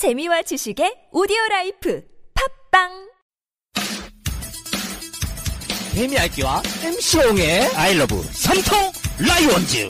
[0.00, 2.02] 재미와 지식의 오디오 라이프
[2.72, 2.88] 팟빵
[5.94, 8.92] 개미핥기와 MC용의 I love 삼성
[9.28, 9.88] 라이온즈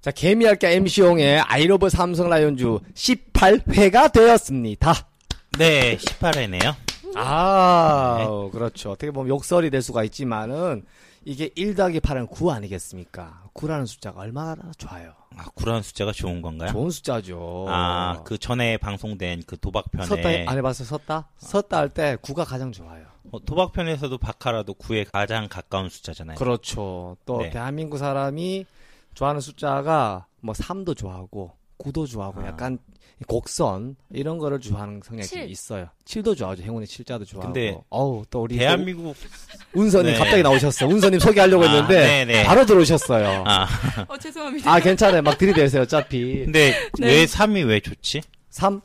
[0.00, 2.64] 자, 개미핥기 MC용의 I love 삼성 라이온즈
[2.94, 5.08] 18회가 되었습니다.
[5.56, 6.74] 네, 18회네요.
[7.14, 8.90] 아, 그렇죠.
[8.90, 10.84] 어떻게 보면 욕설이 될 수가 있지만은
[11.24, 13.44] 이게 1 더하기 8은 9 아니겠습니까?
[13.54, 15.12] 9라는 숫자가 얼마나 좋아요.
[15.36, 16.70] 아, 9라는 숫자가 좋은 건가요?
[16.72, 17.66] 좋은 숫자죠.
[17.68, 20.86] 아, 그 전에 방송된 그 도박편에 섰다 안 해봤어요?
[20.86, 21.28] 섰다?
[21.38, 23.06] 섰다 할 때 9가 가장 좋아요.
[23.30, 26.36] 어, 도박편에서도 바카라도 9에 가장 가까운 숫자잖아요.
[26.36, 27.16] 그렇죠.
[27.24, 27.50] 또 네.
[27.50, 28.66] 대한민국 사람이
[29.14, 32.46] 좋아하는 숫자가 뭐 3도 좋아하고 9도 좋아하고 아.
[32.46, 32.78] 약간
[33.22, 35.48] 곡선 이런 거를 좋아하는 성향이 칠.
[35.50, 35.88] 있어요.
[36.04, 36.62] 7도 좋아하죠.
[36.62, 37.52] 행운의 7자도 좋아하고.
[37.52, 40.18] 근데 어우, 또 우리 대한민국 또 운서님 네.
[40.18, 40.86] 갑자기 나오셨어.
[40.86, 42.44] 운서님 소개하려고 아, 했는데 네네.
[42.44, 43.44] 바로 들어오셨어요.
[43.46, 43.66] 아,
[44.08, 45.22] 어 죄송합니다 아, 괜찮아요.
[45.22, 45.82] 막 들이대세요.
[45.82, 46.44] 어차피.
[46.44, 47.06] 근데 네.
[47.06, 48.20] 왜 3이 왜 좋지?
[48.50, 48.80] 3?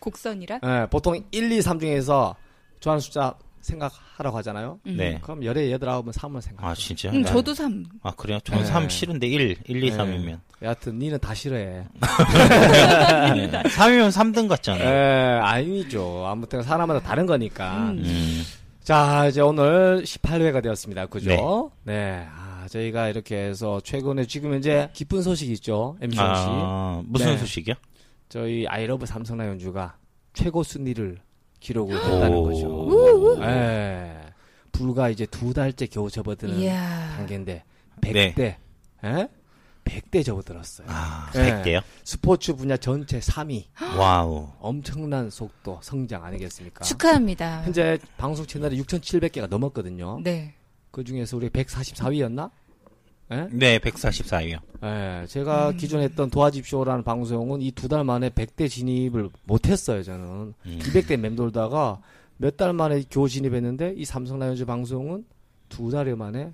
[0.00, 2.36] 곡선이라 예, 보통 1, 2, 3 중에서
[2.80, 4.78] 좋아하는 숫자 생각하라고 하잖아요.
[4.84, 5.18] 네.
[5.22, 6.70] 그럼 열에 여덟 아홉은 3을 생각해요.
[6.70, 7.10] 아, 진짜?
[7.10, 7.84] 음, 저도 3.
[8.02, 8.38] 아, 그래요?
[8.44, 8.68] 저는 네.
[8.68, 9.96] 3 싫은데 1, 1, 2, 네.
[9.96, 10.40] 3이면.
[10.62, 11.84] 여하튼 니는 다 싫어해.
[12.00, 14.88] 3이면 3등 같잖아요.
[14.88, 16.26] 예, 아니죠.
[16.26, 17.90] 아무튼 사람마다 다른 거니까.
[17.90, 18.02] 음.
[18.04, 18.42] 음,
[18.82, 21.06] 자, 이제 오늘 18회가 되었습니다.
[21.06, 21.70] 그죠?
[21.84, 22.26] 네.
[22.34, 25.96] 아, 저희가 이렇게 해서 최근에 지금 현재 기쁜 소식이 있죠.
[26.00, 26.20] MC 씨.
[26.22, 27.38] 아, 무슨 네.
[27.38, 27.74] 소식이요?
[28.28, 29.96] 저희 I love 삼성라이온즈가
[30.34, 31.18] 최고 순위를
[31.60, 32.42] 기록을 했다는 오.
[32.44, 33.42] 거죠.
[33.44, 34.16] 예.
[34.72, 37.14] 불과 이제 두 달째 겨우 접어드는 이야.
[37.16, 37.64] 단계인데
[38.02, 38.34] 네.
[38.34, 38.56] 100대.
[39.04, 39.28] 예?
[39.84, 40.86] 100대 접어들었어요.
[40.90, 41.62] 아, 네.
[41.62, 41.82] 100대요?
[42.04, 43.64] 스포츠 분야 전체 3위.
[43.98, 44.48] Wow.
[44.60, 46.84] 엄청난 속도, 성장 아니겠습니까?
[46.84, 47.64] 축하합니다.
[47.64, 50.20] 현재 방송 채널이 6,700개가 넘었거든요.
[50.22, 50.54] 네.
[50.90, 52.50] 그 중에서 우리 144위였나?
[53.30, 53.46] 예?
[53.52, 54.58] 네, 144위요.
[54.84, 60.26] 예, 제가 기존에 했던 도와집쇼라는 방송은 이 두 달 만에 100대 진입을 못했어요, 저는.
[60.64, 60.78] 음.
[60.80, 62.00] 200대 맴돌다가
[62.38, 65.24] 몇 달 만에 겨우 진입했는데 이 삼성 라이온즈 방송은
[65.68, 66.52] 두 달 만에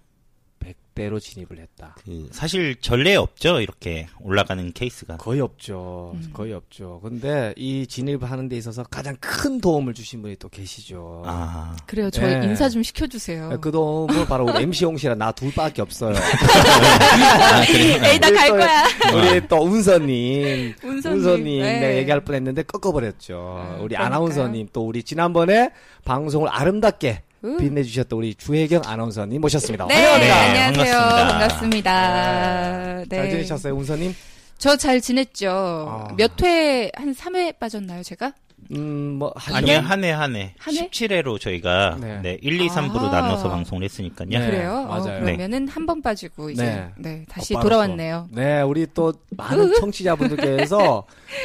[0.64, 1.96] 100대로 진입을 했다.
[2.04, 3.60] 그, 사실 전례 없죠?
[3.60, 5.16] 이렇게 올라가는 케이스가.
[5.18, 6.14] 거의 없죠.
[6.32, 7.00] 거의 없죠.
[7.02, 11.22] 근데 이 진입을 하는 데 있어서 가장 큰 도움을 주신 분이 또 계시죠.
[11.26, 12.10] 아, 그래요.
[12.10, 12.46] 저희 네.
[12.46, 13.58] 인사 좀 시켜주세요.
[13.60, 16.14] 그 도움은 바로 우리 MC 홍씨랑 나 둘밖에 없어요.
[16.16, 17.64] 아?
[17.68, 18.84] 에이, 나갈 우리 또- 거야.
[19.32, 20.74] 우리 또 운서님.
[20.82, 21.18] 운서님.
[21.18, 21.80] 운서님 네.
[21.80, 23.34] 내가 얘기할 뻔 했는데 꺾어버렸죠.
[23.36, 24.06] 아, 우리 그러니까요.
[24.06, 25.70] 아나운서님 또 우리 지난번에
[26.04, 27.33] 방송을 아름답게 음.
[27.58, 29.86] 빛내주셨던 우리 주혜경 아나운서님 모셨습니다.
[29.86, 30.52] 네, 환영합니다.
[30.52, 30.98] 네, 안녕하세요.
[30.98, 31.92] 반갑습니다.
[31.92, 33.04] 반갑습니다.
[33.08, 33.16] 네.
[33.16, 34.14] 잘 지내셨어요, 운서님?
[34.58, 35.50] 저 잘 지냈죠.
[35.50, 36.14] 아.
[36.16, 38.32] 몇 회, 한 3회 빠졌나요, 제가?
[38.70, 40.54] 음, 뭐, 한 아니요, 한 해, 한 해.
[40.56, 40.88] 한 해?
[40.88, 42.20] 17회로 저희가, 네.
[42.22, 43.20] 네, 1, 2, 3부로 아.
[43.20, 44.28] 나눠서 방송을 했으니까요.
[44.30, 44.86] 네, 그래요?
[44.88, 45.20] 어, 맞아요.
[45.22, 46.88] 그러면은 한번 빠지고 이제 네.
[46.96, 47.62] 네, 다시 겉바로서.
[47.68, 48.28] 돌아왔네요.
[48.32, 50.78] 네, 우리 또 많은 청취자분들께서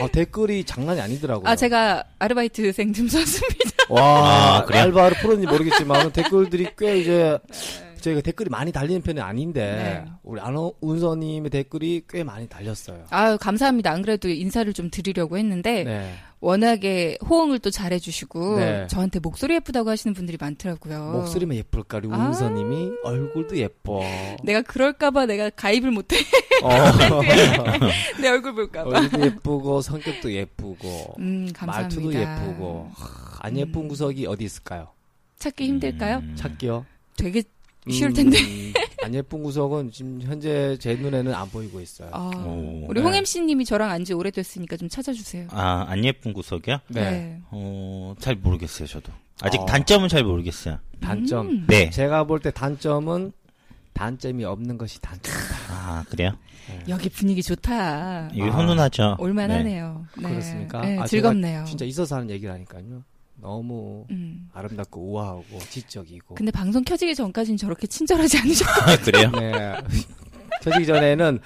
[0.02, 1.46] 어, 댓글이 장난이 아니더라고요.
[1.50, 3.69] 아, 제가 아르바이트생 좀 썼습니다.
[3.90, 4.66] 와, 아?
[4.68, 7.38] 알바를 풀었는지 모르겠지만 댓글들이 꽤 이제
[8.02, 10.12] 저희가 댓글이 많이 달리는 편이 아닌데 네.
[10.24, 13.06] 우리 아나운서님의 댓글이 꽤 많이 달렸어요.
[13.10, 13.92] 아유, 감사합니다.
[13.92, 16.14] 안 그래도 인사를 좀 드리려고 했는데, 네.
[16.42, 18.88] 워낙에 호응을 또 잘해주시고, 네.
[18.88, 21.12] 저한테 목소리 예쁘다고 하시는 분들이 많더라고요.
[21.12, 22.28] 목소리만 예쁠까 우리 아.
[22.28, 24.02] 운서님이 얼굴도 예뻐.
[24.44, 26.18] 내가 그럴까봐 내가 가입을 못해.
[26.64, 26.70] 어.
[28.22, 28.90] 내 얼굴 볼까봐.
[28.90, 32.02] 얼굴도 예쁘고 성격도 예쁘고 음, 감사합니다.
[32.02, 34.90] 말투도 예쁘고 하, 안 예쁜 구석이 어디 있을까요?
[35.38, 36.18] 찾기 힘들까요?
[36.18, 36.36] 음.
[36.38, 36.86] 찾기요.
[37.18, 37.44] 되게
[37.90, 38.38] 쉬울 텐데.
[39.02, 42.10] 음, 안 예쁜 구석은 지금 현재 제 눈에는 안 보이고 있어요.
[42.12, 42.86] 아, 오.
[42.88, 43.06] 우리 네.
[43.06, 45.48] 홍 MC님이 저랑 안지 오래됐으니까 좀 찾아주세요.
[45.52, 46.80] 아, 안 예쁜 구석이요?
[46.90, 47.40] 네.
[47.52, 49.12] 어, 잘 모르겠어요, 저도.
[49.42, 49.66] 아직 어.
[49.66, 50.80] 단점은 잘 모르겠어요.
[51.00, 51.48] 단점.
[51.50, 51.66] 음.
[51.68, 51.90] 네.
[51.90, 53.32] 제가 볼 때 단점은
[53.94, 55.56] 단점이 없는 것이 단점이다.
[55.70, 56.32] 아, 그래요?
[56.88, 58.30] 여기 분위기 좋다.
[58.34, 58.50] 이거 아.
[58.50, 59.16] 훈훈하죠?
[59.20, 60.06] 올만하네요.
[60.18, 60.30] 네.
[60.30, 60.82] 그렇습니까?
[60.82, 61.66] 네, 아, 즐겁네요.
[61.66, 63.04] 진짜 있어서 하는 얘기라니까요.
[63.42, 64.50] 너무 음.
[64.54, 66.36] 아름답고 우아하고 지적이고.
[66.36, 69.32] 근데 방송 켜지기 전까지는 저렇게 친절하지 않으셨 아, 그래요?
[69.32, 69.76] 네.
[70.62, 71.40] 켜지기 전에는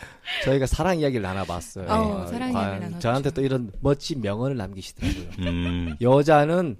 [0.43, 1.85] 저희가 사랑 이야기를 나눠봤어요.
[1.87, 2.99] 어, 사랑 이야기를 과연 나눴죠.
[2.99, 5.25] 저한테 또 이런 멋진 명언을 남기시더라고요.
[5.39, 6.77] 음, 여자는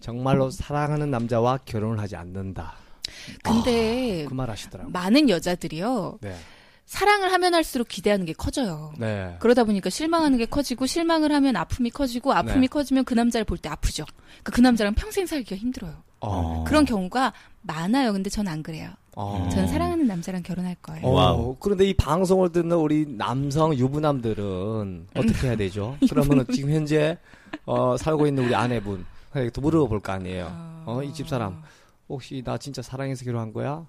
[0.00, 2.74] 정말로 사랑하는 남자와 결혼을 하지 않는다.
[3.42, 4.92] 근데 그말 하시더라고요.
[4.92, 6.18] 많은 여자들이요.
[6.22, 6.34] 네.
[6.94, 8.92] 사랑을 하면 할수록 기대하는 게 커져요.
[8.98, 9.36] 네.
[9.38, 12.66] 그러다 보니까 실망하는 게 커지고 실망을 하면 아픔이 커지고 아픔이 네.
[12.66, 14.04] 커지면 그 남자를 볼 때 아프죠.
[14.26, 15.94] 그러니까 그 남자랑 평생 살기가 힘들어요.
[16.18, 16.64] 어.
[16.66, 17.32] 그런 경우가
[17.62, 18.12] 많아요.
[18.12, 18.90] 근데 전 안 그래요.
[19.14, 19.48] 어.
[19.52, 21.06] 전 사랑하는 남자랑 결혼할 거예요.
[21.06, 21.56] 어, Wow.
[21.60, 25.96] 그런데 이 방송을 듣는 우리 남성 유부남들은 어떻게 해야 되죠?
[26.10, 27.16] 그러면은 지금 현재
[27.66, 29.06] 어, 살고 있는 우리 아내분
[29.52, 30.82] 또 물어볼 거 아니에요.
[30.86, 31.62] 어, 이 집 사람
[32.08, 33.86] 혹시 나 진짜 사랑해서 결혼한 거야?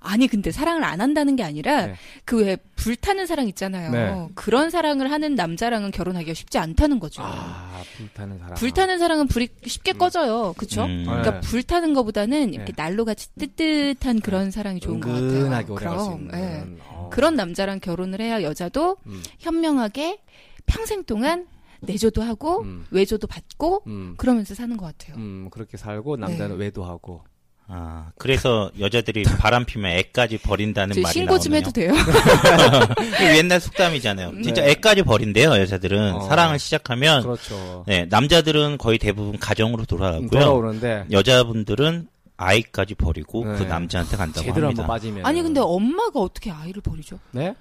[0.00, 1.94] 아니 근데 사랑을 안 한다는 게 아니라 네.
[2.24, 3.90] 그왜 불타는 사랑 있잖아요.
[3.90, 4.28] 네.
[4.34, 7.22] 그런 사랑을 하는 남자랑은 결혼하기가 쉽지 않다는 거죠.
[7.22, 8.54] 아, 불타는 사람.
[8.54, 10.54] 불타는 사랑은 불이 쉽게 꺼져요.
[10.56, 10.84] 그렇죠?
[10.84, 11.04] 음.
[11.06, 11.40] 그러니까 네.
[11.40, 12.82] 불타는 것보다는 이렇게 네.
[12.82, 15.74] 난로 같이 뜨뜻한 그런 사랑이 좋은 것 은근하게 같아요.
[15.74, 16.78] 오래 갈수 그럼 있는.
[16.78, 16.82] 예.
[16.88, 17.10] 어.
[17.12, 19.22] 그런 남자랑 결혼을 해야 여자도 음.
[19.38, 20.20] 현명하게
[20.66, 21.46] 평생 동안
[21.82, 22.86] 내조도 하고 음.
[22.90, 24.14] 외조도 받고 음.
[24.16, 25.16] 그러면서 사는 것 같아요.
[25.16, 26.64] 음, 그렇게 살고 남자는 네.
[26.64, 27.24] 외도하고.
[27.72, 31.68] 아, 그래서 여자들이 바람 피면 애까지 버린다는 저 말이 신고 좀 나오네요.
[31.68, 31.94] 해도 돼요?
[33.36, 34.42] 옛날 속담이잖아요.
[34.42, 34.72] 진짜 네.
[34.72, 36.14] 애까지 버린대요, 여자들은.
[36.14, 36.20] 어.
[36.22, 37.84] 사랑을 시작하면 그렇죠.
[37.86, 40.28] 네, 남자들은 거의 대부분 가정으로 음, 돌아가고요.
[40.28, 43.56] 돌아오는데 여자분들은 아이까지 버리고 네.
[43.56, 44.82] 그 남자한테 간다고 제대로 합니다.
[44.82, 45.26] 한번 빠지면.
[45.26, 47.18] 아니 근데 엄마가 어떻게 아이를 버리죠?
[47.32, 47.54] 네?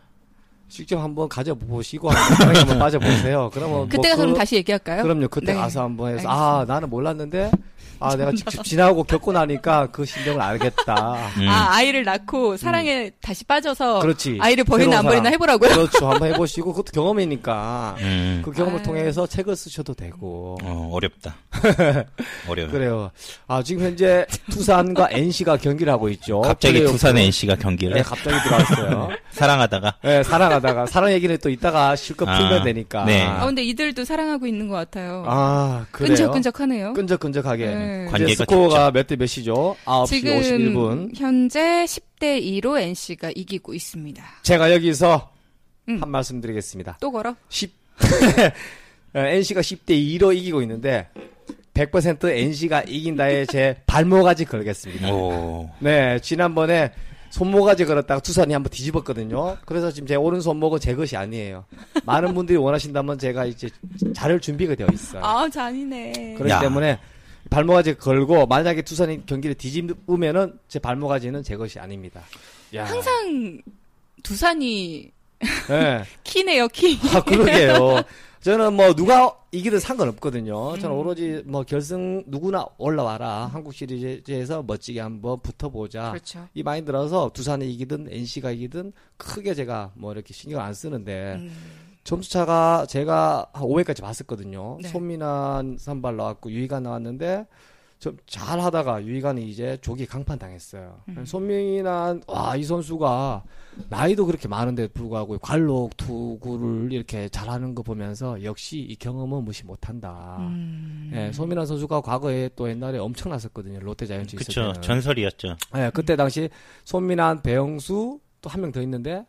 [0.69, 3.49] 직접 한번 가져보시고 한번 사랑에 한번 빠져보세요.
[3.53, 5.03] 그러면 그때가 뭐 그럼 그- 다시 얘기할까요?
[5.03, 5.27] 그럼요.
[5.29, 5.59] 그때 네.
[5.59, 6.31] 가서 한번 해서 알겠습니다.
[6.31, 7.51] 아 나는 몰랐는데
[8.01, 11.17] 아 내가 직접 지나고 겪고 나니까 그 심정을 알겠다.
[11.37, 11.49] 음.
[11.49, 14.37] 아 아이를 낳고 사랑에 다시 빠져서 그렇지.
[14.39, 15.29] 아이를 버리나 안 버리나.
[15.31, 15.69] 해보라고요.
[15.69, 16.09] 그렇죠.
[16.09, 18.41] 한번 해보시고 그것도 경험이니까 음.
[18.45, 18.85] 그 경험을 아유.
[18.85, 20.57] 통해서 책을 쓰셔도 되고.
[20.63, 21.35] 어, 어렵다.
[22.47, 22.71] 어려워요.
[22.71, 23.11] 그래요.
[23.47, 26.41] 아 지금 현재 두산과 NC가 경기를 하고 있죠.
[26.41, 26.85] 갑자기.
[26.85, 29.09] 두산 NC가 경기를 네, 갑자기 들어왔어요.
[29.31, 33.05] 사랑하다가 네, 사랑하 다가 사랑 얘기는 또 이따가 실컷 아, 풀면 되니까.
[33.05, 33.21] 네.
[33.23, 35.23] 아 근데 이들도 사랑하고 있는 것 같아요.
[35.27, 36.07] 아, 그래요.
[36.09, 36.93] 끈적끈적하네요.
[36.93, 37.65] 끈적끈적하게.
[37.65, 38.05] 네.
[38.09, 39.75] 관계가 스코어가 몇 대 몇이죠?
[39.85, 41.15] 9시 지금 51분.
[41.17, 44.23] 현재 10대 2로 NC가 이기고 있습니다.
[44.43, 45.31] 제가 여기서
[45.89, 46.01] 음.
[46.01, 46.97] 한 말씀 드리겠습니다.
[47.01, 47.35] 또 걸어?
[47.49, 47.71] 10,
[49.15, 49.89] NC가 10대
[50.19, 51.07] 2로 이기고 있는데
[51.73, 55.11] 100% NC가 이긴다에 제 발목아지 걸겠습니다.
[55.13, 55.69] 오.
[55.79, 56.91] 네, 지난번에
[57.29, 59.57] 손모가지 걸었다가 투산이 한번 뒤집었거든요.
[59.65, 61.65] 그래서 지금 제 오른 손목은 제 것이 아니에요.
[62.05, 63.69] 많은 분들이 원하신다면 제가 이제
[64.13, 65.23] 자를 준비가 되어 있어요.
[65.23, 66.35] 아 잔이네.
[66.35, 66.59] 그렇기 야.
[66.59, 66.99] 때문에
[67.49, 72.21] 발목아지 걸고 만약에 투산이 경기를 뒤집으면은 제 발목아지는 제 것이 아닙니다.
[72.75, 72.85] 야.
[72.85, 73.61] 항상
[74.23, 75.11] 두산이
[75.69, 76.03] 네.
[76.23, 76.99] 키네요 키.
[77.13, 78.01] 아, 그러게요.
[78.41, 80.77] 저는 뭐 누가 이기든 상관없거든요.
[80.77, 80.99] 저는 음.
[80.99, 83.47] 오로지 뭐 결승 누구나 올라와라.
[83.47, 86.11] 한국 시리즈에서 멋지게 한번 붙어보자.
[86.11, 86.47] 그렇죠.
[86.53, 91.51] 이 마인드 들어서 두산이 이기든 NC가 이기든 크게 제가 뭐 이렇게 신경 안 쓰는데 음.
[92.03, 94.79] 점수 차가 제가 한 5회까지 봤었거든요.
[94.81, 94.87] 네.
[94.87, 97.45] 손민환 선발 나왔고 유희관 나왔는데
[97.99, 101.01] 좀 잘 하다가 유희관이 이제 조기 강판 당했어요.
[101.09, 101.25] 음.
[101.25, 103.43] 손민환 와이 선수가
[103.89, 110.37] 나이도 그렇게 많은데 불구하고 관록 투구를 이렇게 잘하는 거 보면서 역시 이 경험은 무시 못한다.
[110.39, 111.11] 음.
[111.13, 113.79] 예, 손민환 선수가 과거에 또 옛날에 엄청났었거든요.
[113.81, 114.61] 롯데 자이언츠 있을 그쵸.
[114.61, 114.81] 때는.
[114.81, 115.55] 전설이었죠.
[115.75, 116.49] 예, 그때 당시
[116.85, 119.25] 손민환, 배영수 또 한 명 더 있는데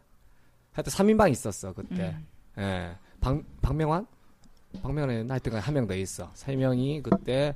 [0.72, 2.14] 하여튼 3인방 있었어 그때.
[2.14, 2.26] 음.
[2.58, 2.90] 예,
[3.20, 4.06] 박 박명환,
[4.82, 6.30] 박명환은 하여튼 한명 더 있어.
[6.34, 7.54] 세 명이 그때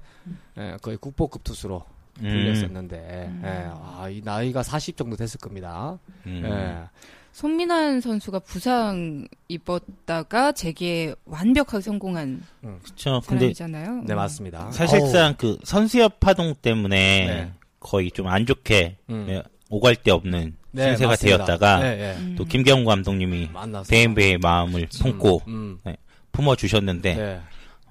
[0.58, 1.84] 예, 거의 국보급 투수로
[2.20, 2.22] 음.
[2.22, 2.96] 불렸었는데,
[3.28, 3.42] 음.
[3.44, 5.98] 예, 아, 이 나이가 40 정도 됐을 겁니다.
[6.26, 6.42] 음.
[6.44, 6.88] 예,
[7.32, 12.42] 손민환 선수가 부상 입었다가 재기에 완벽하게 성공한
[12.84, 13.20] 그쵸.
[13.26, 14.02] 근데 사람이잖아요.
[14.06, 14.16] 네 음.
[14.16, 14.70] 맞습니다.
[14.70, 17.52] 사실상 그 선수협 파동 때문에 네.
[17.80, 19.26] 거의 좀 안 좋게 음.
[19.28, 21.36] 예, 오갈 데 없는 네, 신세가 맞습니다.
[21.44, 22.16] 되었다가 예, 예.
[22.20, 22.34] 음.
[22.38, 23.50] 또 김경우 감독님이.
[23.88, 25.80] 대인배의 마음을 품고 음,
[26.34, 27.40] 품어 주셨는데 네.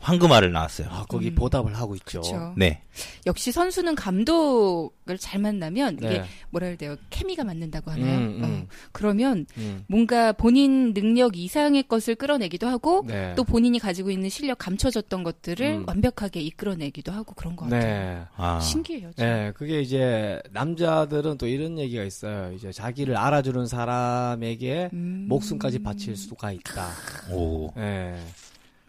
[0.03, 0.89] 황금알을 낳았어요.
[0.91, 1.35] 아, 거기 음.
[1.35, 2.21] 보답을 하고 있죠.
[2.21, 2.53] 그렇죠.
[2.57, 2.81] 네.
[3.25, 6.23] 역시 선수는 감독을 잘 만나면 이게 네.
[6.49, 6.97] 뭐라 해야 돼요?
[7.09, 8.17] 케미가 맞는다고 하나요?
[8.17, 8.43] 음, 음.
[8.43, 13.33] 어, 그러면 음, 뭔가 본인 능력 이상의 것을 끌어내기도 하고 네.
[13.35, 15.83] 또 본인이 가지고 있는 실력 감춰졌던 것들을 음.
[15.87, 17.81] 완벽하게 이끌어내기도 하고 그런 것 같아요.
[17.81, 18.21] 네.
[18.35, 18.59] 아.
[18.59, 19.11] 신기해요.
[19.13, 19.25] 진짜.
[19.25, 22.51] 네, 그게 이제 남자들은 또 이런 얘기가 있어요.
[22.51, 25.25] 이제 자기를 알아주는 사람에게 음.
[25.29, 26.89] 목숨까지 바칠 수가 있다.
[27.31, 27.71] 오.
[27.77, 28.15] 예.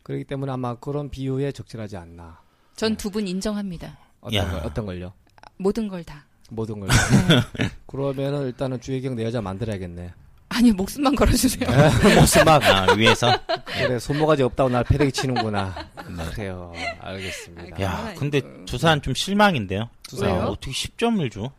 [0.05, 2.39] 그렇기 때문에 아마 그런 비유에 적절하지 않나.
[2.77, 3.97] 전 두 분 인정합니다.
[4.21, 4.51] 어떤 야.
[4.51, 5.13] 걸, 어떤 걸요?
[5.57, 6.25] 모든 걸 다.
[6.51, 6.89] 모든 걸.
[7.87, 10.13] 그러면은 일단은 주혜경 내 여자 만들어야겠네.
[10.51, 11.69] 아니 목숨만 걸어주세요.
[12.17, 12.63] 목숨만.
[12.63, 13.29] 아, 위에서?
[13.67, 15.75] 그래, 손모가지 없다고 날 패대기 치는구나.
[16.33, 16.73] 그래요.
[17.01, 17.81] 알겠습니다.
[17.81, 19.89] 야, 근데 두산 좀 실망인데요.
[20.09, 20.29] 두산.
[20.29, 20.43] 왜요?
[20.45, 21.51] 어떻게 10점을 줘?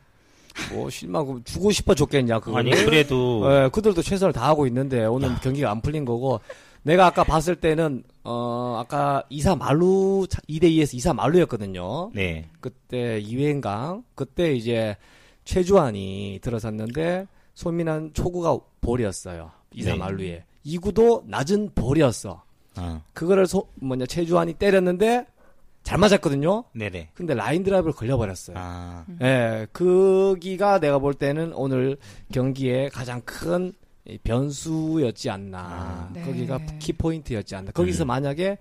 [0.72, 2.58] 뭐, 실망, 주고 싶어 줬겠냐, 그거.
[2.60, 6.40] 아니, 그래도 예, 그들도 최선을 다하고 있는데 오늘 경기가 안 풀린 거고
[6.86, 12.12] 내가 아까 봤을 때는 어 아까 2사 말루 2대 2에서 2사 말루였거든요.
[12.13, 12.48] 네.
[12.62, 14.96] 그때 이회강 그때 이제
[15.46, 17.25] 최주환이 들어섰는데
[17.56, 19.51] 손민환 초구가 볼이었어요.
[19.74, 19.96] 2사 네.
[19.96, 20.44] 말루에.
[20.63, 22.44] 2구도 낮은 볼이었어.
[22.77, 23.01] 어.
[23.13, 25.25] 그거를 소, 뭐냐 최주환이 때렸는데
[25.82, 26.65] 잘 맞았거든요.
[26.74, 27.10] 네네.
[27.15, 28.58] 근데 라인 드라이브를 걸려버렸어요.
[28.60, 29.06] 아.
[29.22, 31.98] 예, 거기가 내가 볼 때는 오늘
[32.32, 33.72] 경기에 가장 큰이
[34.24, 35.59] 변수였지 않나.
[35.59, 36.09] 아.
[36.13, 36.24] 네.
[36.24, 37.71] 거기가 키포인트였지 않나.
[37.71, 38.57] 거기서 만약에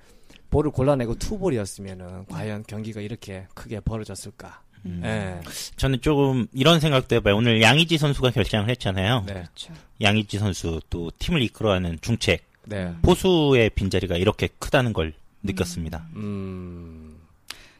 [0.50, 4.62] 볼을 골라내고 투볼이었으면은 과연 경기가 이렇게 크게 벌어졌을까.
[4.86, 5.00] 음.
[5.04, 5.40] 예.
[5.76, 7.36] 저는 조금 이런 생각도 해봐요.
[7.36, 9.24] 오늘 양의지 선수가 결정을 했잖아요.
[9.26, 9.32] 네.
[9.34, 9.72] 그렇죠.
[10.00, 12.92] 양의지 선수 또 팀을 이끌어가는 중책 네.
[13.02, 16.06] 포수의 빈자리가 이렇게 크다는 걸 느꼈습니다.
[16.16, 17.16] 음.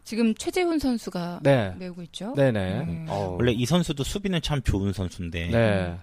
[0.05, 1.75] 지금 최재훈 선수가 네.
[1.79, 2.35] 메우고 있죠.
[2.35, 2.81] 네네.
[2.81, 3.07] 음.
[3.09, 3.37] 어.
[3.39, 5.97] 원래 이 선수도 수비는 참 좋은 선수인데 네.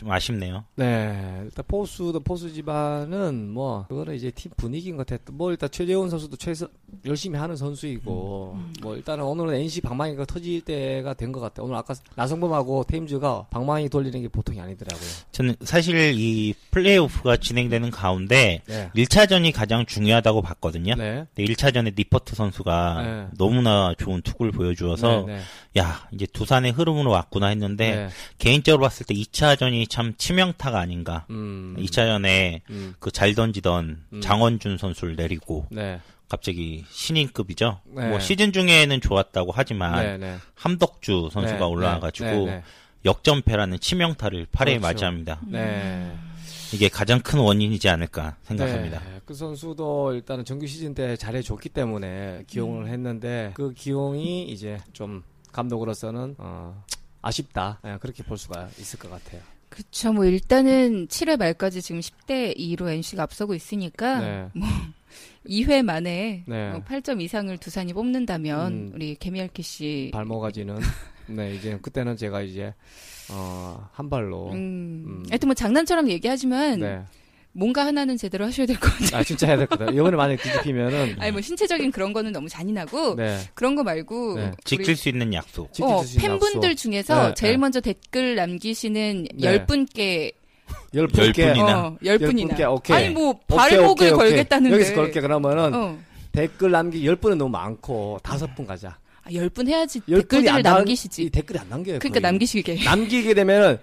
[0.00, 0.64] 좀 아쉽네요.
[0.76, 1.42] 네.
[1.44, 5.22] 일단 포수도 포수지만은 뭐 그거는 이제 팀 분위기인 것 같아.
[5.30, 6.68] 뭐 일단 최재훈 선수도 최선
[7.04, 11.62] 열심히 하는 선수이고 뭐 일단은 오늘은 NC 방망이가 터질 때가 된 것 같아.
[11.62, 15.08] 오늘 아까 나성범하고 테임즈가 방망이 돌리는 게 보통이 아니더라고요.
[15.32, 18.90] 저는 사실 이 플레이오프가 진행되는 가운데 네.
[18.96, 20.94] 1차전이 가장 중요하다고 봤거든요.
[20.96, 21.26] 네.
[21.34, 23.26] 근데 1차전에 니퍼트 선수가 네.
[23.36, 25.36] 너무나 좋은 투구를 보여주어서 네.
[25.36, 25.40] 네.
[25.80, 28.08] 야 이제 두산의 흐름으로 왔구나 했는데 네.
[28.38, 31.26] 개인적으로 봤을 때 2차전이 참 치명타가 아닌가.
[31.28, 31.76] 음.
[31.78, 32.94] 2차전에 음.
[32.98, 34.20] 그잘 던지던 음.
[34.22, 36.00] 장원준 선수를 내리고 네.
[36.28, 37.80] 갑자기 신인급이죠.
[37.86, 38.08] 네.
[38.08, 40.16] 뭐 시즌 중에는 좋았다고 하지만 네.
[40.16, 40.36] 네.
[40.54, 41.64] 함덕주 선수가 네.
[41.64, 42.44] 올라와가지고 네.
[42.46, 42.62] 네.
[43.04, 44.86] 역전패라는 치명타를 팔에 그렇죠.
[44.86, 45.40] 맞이합니다.
[45.48, 46.16] 네.
[46.72, 49.00] 이게 가장 큰 원인이지 않을까 생각합니다.
[49.00, 55.24] 네, 그 선수도 일단은 정규 시즌 때 잘해줬기 때문에 기용을 했는데 그 기용이 이제 좀
[55.50, 56.84] 감독으로서는 어,
[57.22, 59.40] 아쉽다 예, 그렇게 볼 수가 있을 것 같아요.
[59.70, 60.12] 그렇죠.
[60.12, 64.48] 뭐 일단은 7회 말까지 지금 10대 2로 NC가 앞서고 있으니까 네.
[65.46, 66.70] 2회 만에 네.
[66.70, 68.92] 뭐 8점 이상을 두산이 뽑는다면 음.
[68.94, 70.76] 우리 개미알키 씨 발모가지는
[71.28, 72.74] 네 이제 그때는 제가 이제
[73.32, 75.04] 어, 한 발로 음.
[75.06, 75.24] 음.
[75.30, 77.02] 하여튼 뭐 장난처럼 얘기하지만 네.
[77.52, 79.20] 뭔가 하나는 제대로 하셔야 될 것 같아요.
[79.20, 79.86] 아 진짜 해야 될 거다.
[79.90, 83.38] 이번에 만약 뒤집히면은 아니 뭐 신체적인 그런 거는 너무 잔인하고 네.
[83.54, 84.50] 그런 거 말고 네.
[84.64, 85.72] 지킬 수 있는 약속.
[85.72, 86.82] 지킬 어, 수 있는 팬분들 약속.
[86.82, 87.56] 중에서 네, 제일 네.
[87.58, 89.42] 먼저 댓글 남기시는 네.
[89.42, 90.32] 열 분께
[90.94, 91.78] 열 분께 열 분이나.
[91.88, 92.48] 어, 열 분이나.
[92.48, 92.96] 분께, 오케이.
[92.96, 94.18] 아니 뭐 발목을 오케이, 오케이.
[94.30, 94.74] 걸겠다는데.
[94.76, 95.98] 여기서 걸게 그러면은 어.
[96.30, 98.96] 댓글 남기 열 분은 너무 많고 다섯 분 가자.
[99.22, 101.22] 아, 열분 해야지 열 분이 댓글들을 안 남- 남기시지.
[101.24, 101.98] 이 댓글이 안 남겨요.
[101.98, 102.22] 그러니까 거의.
[102.22, 102.84] 남기시게.
[102.84, 103.78] 남기게 되면은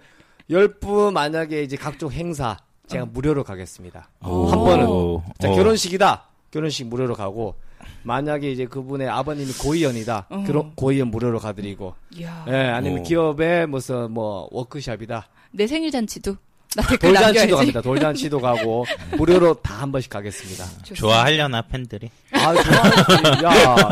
[0.49, 2.57] 열분 만약에 이제 각종 행사
[2.87, 3.07] 제가 어.
[3.11, 4.09] 무료로 가겠습니다.
[4.25, 4.47] 오.
[4.47, 4.87] 한 번은.
[4.87, 5.23] 오.
[5.39, 5.55] 자, 어.
[5.55, 6.23] 결혼식이다.
[6.51, 7.55] 결혼식 무료로 가고
[8.03, 10.27] 만약에 이제 그분의 아버님이 고위원이다.
[10.29, 10.43] 어.
[10.47, 11.93] 결혼 고위원 무료로 가드리고.
[12.15, 12.45] 이야.
[12.47, 13.03] 예, 아니면 오.
[13.03, 15.27] 기업의 무슨 뭐 워크샵이다.
[15.51, 16.35] 내 생일 잔치도
[16.75, 17.51] 나 댓글 돌잔치도 남겨야지.
[17.55, 17.81] 갑니다.
[17.81, 18.85] 돌잔치도 가고
[19.17, 20.65] 무료로 다 한 번씩 가겠습니다.
[20.95, 22.09] 좋아하려나 팬들이?
[22.31, 23.43] 아, 좋아하지.
[23.45, 23.89] 야,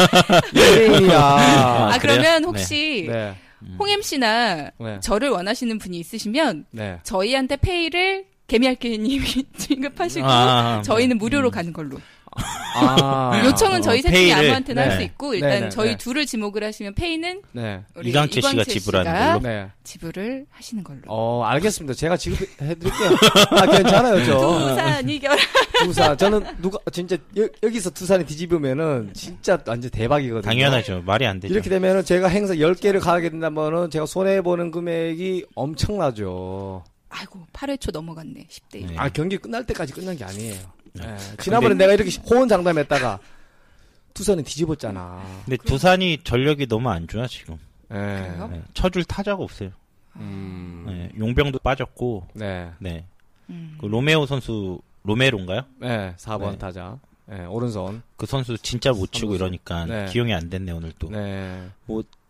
[0.56, 1.20] 연예인이야.
[1.22, 1.98] 아, 아?
[2.00, 3.36] 그러면 혹시 네,
[3.78, 7.00] 홍임 씨나 네, 저를 원하시는 분이 있으시면 네.
[7.04, 9.25] 저희한테 페이를 개미알키님이
[9.58, 11.98] 지급하시고 아, 저희는 무료로 가는 걸로.
[12.75, 15.04] 아, 요청은 어, 저희 셋 중에 아무한테나 할수 네.
[15.06, 15.98] 있고 네, 일단 네, 저희 네.
[15.98, 19.40] 둘을 지목을 하시면 페이는 네, 우리 이광채 씨가 지불하는 걸로?
[19.40, 19.68] 네.
[19.86, 21.00] 지불을 하시는 걸로.
[21.08, 21.94] 어, 알겠습니다.
[21.94, 23.10] 제가 지급해드릴게요.
[23.52, 24.60] 아, 괜찮아요, 저.
[24.70, 25.30] 두산 이겨.
[25.86, 26.18] 두산.
[26.18, 30.42] 저는 누가, 진짜, 여, 여기서 두산이 뒤집으면은 진짜 완전 대박이거든요.
[30.42, 31.04] 당연하죠.
[31.06, 31.54] 말이 안 되죠.
[31.54, 36.84] 이렇게 되면은 제가 행사 10개를 가게 된다면은 제가 손해 보는 금액이 엄청나죠.
[37.17, 38.88] 아이고 8회 초 넘어갔네 10대 1.
[38.88, 38.95] 네.
[38.98, 40.55] 아, 경기 끝날 때까지 끝난 게 아니에요.
[40.93, 41.03] 네.
[41.05, 41.38] 예.
[41.38, 43.19] 지난번에 내가 이렇게 호언장담했다가
[44.13, 45.24] 두산이 뒤집었잖아.
[45.45, 47.57] 근데 두산이 전력이 너무 안 좋아 지금.
[47.91, 47.95] 예.
[47.95, 49.72] 네, 쳐줄 타자가 없어요.
[50.17, 50.86] 음.
[50.88, 52.72] 네, 용병도 빠졌고, 네.
[52.79, 53.05] 네,
[53.50, 53.77] 음.
[53.79, 55.62] 그 로메오 선수 로메로인가요?
[55.79, 56.13] 네.
[56.17, 56.57] 4번 네.
[56.57, 56.98] 타자.
[57.27, 57.45] 네.
[57.45, 58.01] 오른손.
[58.15, 59.36] 그 선수 진짜 못 치고 선수.
[59.36, 60.05] 이러니까 네.
[60.05, 61.10] 기용이 안 됐네 오늘 또.
[61.10, 61.69] 네.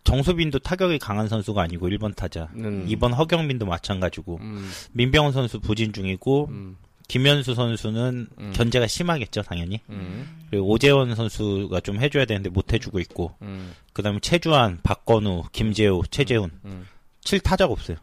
[0.05, 2.47] 정수빈도 타격이 강한 선수가 아니고 1번 타자.
[2.55, 2.87] 음.
[2.87, 4.69] 2번 허경민도 마찬가지고 음.
[4.93, 6.77] 민병헌 선수 부진 중이고 음.
[7.07, 8.53] 김현수 선수는 음.
[8.55, 9.81] 견제가 심하겠죠 당연히.
[9.89, 10.45] 음.
[10.49, 13.73] 그리고 오재원 선수가 좀 해줘야 되는데 못 해주고 있고 음.
[13.93, 16.87] 그다음에 최주환, 박건우, 김재호, 최재훈 음.
[17.21, 17.97] 칠 타자가 없어요.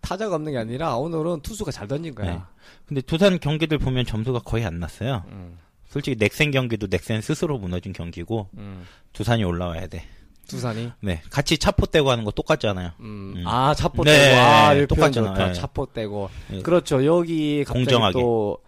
[0.00, 2.30] 타자가 없는 게 아니라 오늘은 투수가 잘 던진 거야.
[2.32, 2.40] 네.
[2.86, 5.24] 근데 두산 경기들 보면 점수가 거의 안 났어요.
[5.28, 5.58] 음.
[5.88, 8.84] 솔직히 넥센 경기도 넥센 스스로 무너진 경기고 음.
[9.12, 10.04] 두산이 올라와야 돼.
[10.48, 10.92] 두산이.
[11.00, 12.92] 네, 같이 차포 떼고 하는 거 똑같잖아요.
[13.00, 13.34] 음.
[13.36, 13.44] 음.
[13.46, 14.40] 아, 차포 네, 떼고.
[14.40, 15.26] 아, 이 똑같잖아.
[15.26, 15.46] 표현 좋다.
[15.48, 15.52] 네.
[15.54, 16.30] 차포 떼고.
[16.50, 16.62] 네.
[16.62, 17.04] 그렇죠.
[17.04, 18.20] 여기 갑자기 공정하게.
[18.20, 18.58] 또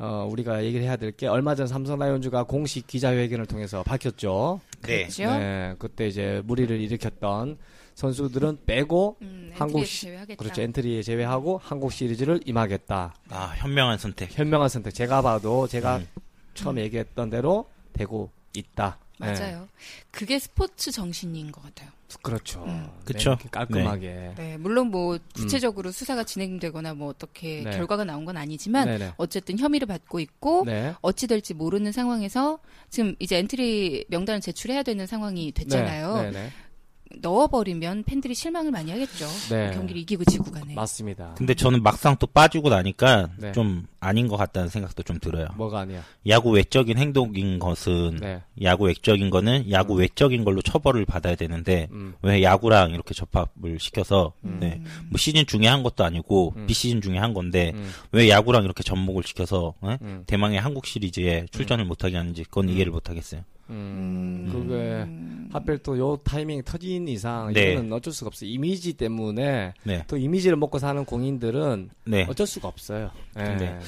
[0.00, 4.60] 어, 우리가 얘기를 해야 될 게 얼마 전 삼성 라이온즈가 공식 기자회견을 통해서 밝혔죠.
[4.82, 4.98] 네.
[5.08, 5.24] 그렇죠.
[5.24, 7.58] 네, 그때 이제 무리를 일으켰던
[7.96, 10.40] 선수들은 빼고 음, 한국 시- 제외하겠다.
[10.40, 10.62] 그렇죠.
[10.62, 13.12] 엔트리에 제외하고 한국 시리즈를 임하겠다.
[13.30, 14.38] 아 현명한 선택.
[14.38, 14.94] 현명한 선택.
[14.94, 16.06] 제가 봐도 제가 음.
[16.54, 18.98] 처음 얘기했던 대로 되고 있다.
[19.20, 19.32] 네.
[19.32, 19.68] 맞아요.
[20.10, 21.90] 그게 스포츠 정신인 것 같아요.
[22.22, 22.64] 그렇죠.
[22.64, 22.88] 음.
[23.04, 23.30] 네, 그쵸.
[23.30, 24.32] 이렇게 깔끔하게.
[24.36, 27.64] 네, 물론 뭐 구체적으로 수사가 진행되거나 뭐 어떻게 음.
[27.64, 27.70] 네.
[27.72, 29.12] 결과가 나온 건 아니지만 네네.
[29.16, 30.94] 어쨌든 혐의를 받고 있고 네.
[31.02, 36.32] 어찌 될지 모르는 상황에서 지금 이제 엔트리 명단을 제출해야 되는 상황이 됐잖아요.
[37.10, 37.16] 네.
[37.16, 37.18] 네.
[37.20, 39.26] 넣어버리면 팬들이 실망을 많이 하겠죠.
[39.50, 39.70] 네.
[39.72, 40.74] 경기를 이기고 지고 간에.
[40.74, 41.34] 맞습니다.
[41.36, 43.52] 근데 저는 막상 또 빠지고 나니까 네.
[43.52, 45.46] 좀 아닌 것 같다는 생각도 좀 들어요.
[45.56, 46.02] 뭐가 아니야.
[46.28, 48.42] 야구 외적인 행동인 것은 네.
[48.62, 52.14] 야구 외적인 거는 야구 외적인 걸로 처벌을 받아야 되는데 음.
[52.22, 54.80] 왜 야구랑 이렇게 접합을 시켜서 네.
[55.08, 56.66] 뭐 시즌 중에 한 것도 아니고 음.
[56.66, 57.90] 비시즌 중에 한 건데 음.
[58.12, 59.98] 왜 야구랑 이렇게 접목을 시켜서 예?
[60.02, 60.24] 음.
[60.26, 63.42] 대망의 한국 시리즈에 출전을 못하게 하는지 그건 이해를 못하겠어요.
[63.70, 65.06] 음, 그게
[65.52, 67.72] 하필 또 요 타이밍 터진 이상 네.
[67.72, 68.48] 이거는 어쩔 수가 없어요.
[68.50, 73.10] 이미지 때문에 네, 또 이미지를 먹고 사는 공인들은 네, 어쩔 수가 없어요.
[73.38, 73.42] 예.
[73.56, 73.78] 네.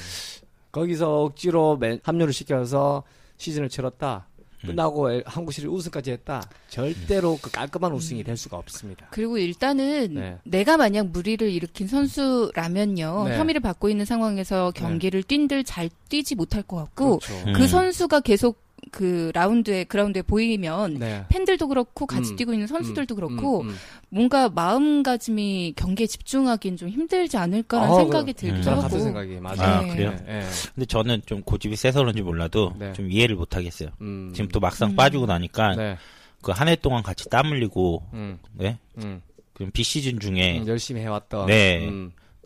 [0.71, 3.03] 거기서 억지로 맨- 합류를 시켜서
[3.37, 4.27] 시즌을 치렀다.
[4.63, 4.67] 음.
[4.67, 6.47] 끝나고 엘- 한국 시리즈 우승까지 했다.
[6.69, 9.07] 절대로 그 깔끔한 우승이 될 수가 없습니다.
[9.11, 10.37] 그리고 일단은 네.
[10.43, 13.37] 내가 만약 무리를 일으킨 선수라면요 네.
[13.37, 17.33] 혐의를 받고 있는 상황에서 경기를 뛴들 잘 뛰지 못할 것 같고 그렇죠.
[17.47, 17.53] 음.
[17.53, 18.61] 그 선수가 계속
[18.91, 21.25] 그 라운드에 그라운드에 보이면 네.
[21.29, 22.35] 팬들도 그렇고 같이 음.
[22.35, 23.75] 뛰고 있는 선수들도 그렇고 음, 음.
[24.09, 29.61] 뭔가 마음가짐이 경기에 집중하기엔 좀 힘들지 않을까라는 아, 생각이 그- 들기도 하고 같은 생각이 맞아요.
[29.61, 29.87] 아, 네.
[29.95, 30.15] 그래요?
[30.27, 30.43] 예, 예.
[30.75, 32.91] 근데 저는 좀 고집이 세서 그런지 몰라도 네.
[32.93, 33.89] 좀 이해를 못 하겠어요.
[34.01, 34.31] 음.
[34.33, 34.95] 지금 또 막상 음.
[34.95, 35.97] 빠지고 나니까 네.
[36.41, 38.39] 그한 해 동안 같이 땀 흘리고 음.
[38.53, 38.77] 네?
[38.97, 39.21] 음.
[39.53, 41.45] 그럼 비시즌 중에 음, 열심히 해왔던.
[41.45, 41.87] 네.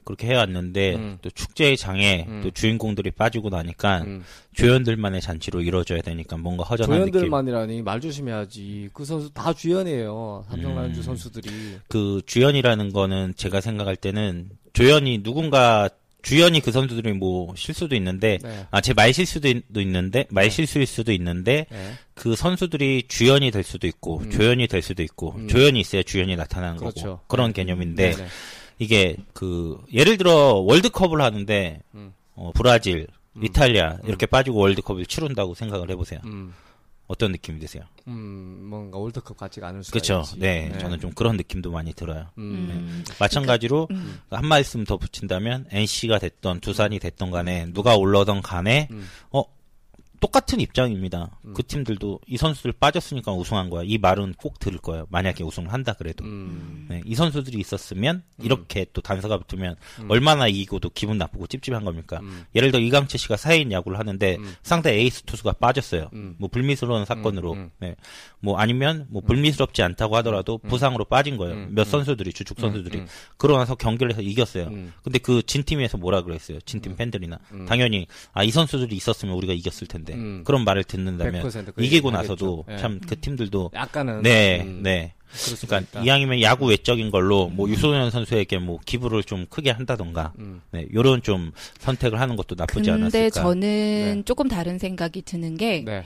[0.05, 0.15] 음.
[0.15, 1.17] 그렇게 해왔는데 음.
[1.21, 2.41] 또 축제의 장에 음.
[2.43, 4.23] 또 주인공들이 빠지고 나니까 음.
[4.53, 7.11] 조연들만의 잔치로 이루어져야 되니까 뭔가 허전한 느낌.
[7.13, 8.89] 조연들만이라니 말 조심해야지.
[8.93, 10.45] 그 선수 다 주연이에요.
[10.49, 11.03] 삼성 라이온즈 음.
[11.03, 11.49] 선수들이.
[11.89, 15.89] 그 주연이라는 거는 제가 생각할 때는 조연이 누군가
[16.21, 18.65] 주연이 그 선수들이 뭐 실수도 있는데 네.
[18.71, 21.91] 아제 말 실수도 있- 도 있 는데 말 실수일 수도 있는데 네.
[22.15, 24.31] 그 선수들이 주연이 될 수도 있고 음.
[24.31, 25.47] 조연이 될 수도 있고 음.
[25.47, 27.01] 조연이 있어야 주연이 나타나는 그렇죠.
[27.05, 28.27] 거고 그런 개념인데 네네.
[28.79, 32.13] 이게 그 예를 들어 월드컵을 하는데 음.
[32.35, 33.43] 어, 브라질, 음.
[33.45, 36.19] 이탈리아 이렇게 빠지고 월드컵을 치른다고 생각을 해보세요.
[36.25, 36.53] 음.
[37.07, 37.83] 어떤 느낌이 드세요?
[38.07, 40.21] 음, 뭔가 월드컵 같지가 않을 수가 그렇죠.
[40.25, 40.39] 있지.
[40.39, 42.27] 네, 저는 좀 그런 느낌도 많이 들어요.
[42.39, 42.43] 음.
[42.71, 43.05] 음.
[43.19, 44.19] 마찬가지로 음.
[44.31, 49.07] 한 말씀 더 붙인다면 NC가 됐던 두산이 됐던 간에 누가 올라오던 간에 음.
[49.31, 49.43] 어
[50.25, 51.37] 똑같은 입장입니다.
[51.45, 51.53] 음.
[51.53, 53.83] 그 팀들도 이 선수들 빠졌으니까 우승한 거야.
[53.85, 55.05] 이 말은 꼭 들을 거예요.
[55.11, 56.25] 만약에 우승을 한다 그래도.
[56.25, 56.87] 음.
[56.89, 60.09] 네, 이 선수들이 있었으면 이렇게 또 단서가 붙으면 음.
[60.09, 62.19] 얼마나 이기고도 기분 나쁘고 찝찝한 겁니까?
[62.23, 62.45] 음.
[62.55, 64.55] 예를 들어 이강채 씨가 4인 야구를 하는데 음.
[64.63, 66.09] 상대 에이스 투수가 빠졌어요.
[66.13, 66.35] 음.
[66.39, 67.53] 뭐 불미스러운 사건으로.
[67.53, 67.69] 음.
[67.79, 67.95] 네.
[68.39, 71.53] 뭐 아니면 뭐 불미스럽지 않다고 하더라도 부상으로 빠진 거예요.
[71.55, 71.67] 음.
[71.75, 71.91] 몇 음.
[71.91, 73.07] 선수들이 주축 선수들이 음.
[73.37, 74.65] 그러고 나서 경기를 해서 이겼어요.
[74.69, 74.91] 음.
[75.03, 76.59] 근데 그 진 팀에서 뭐라 그랬어요?
[76.61, 77.65] 진 팀 팬들이나 음.
[77.67, 80.41] 당연히 아 이 선수들이 있었으면 우리가 이겼을 텐데 음.
[80.45, 82.65] 그런 말을 듣는다면 100%그 이기고 나서도.
[82.69, 82.77] 예.
[82.77, 85.13] 참그 팀들도 약간은 네, 음, 네.
[85.61, 86.01] 그러니까 있다.
[86.03, 90.61] 이왕이면 야구 외적인 걸로 뭐 유소년 선수에게 뭐 기부를 좀 크게 한다던가 음.
[90.71, 93.41] 네, 요런 좀 선택을 하는 것도 나쁘지 근데 않았을까.
[93.41, 94.21] 저는 네.
[94.25, 96.05] 조금 다른 생각이 드는 게 네.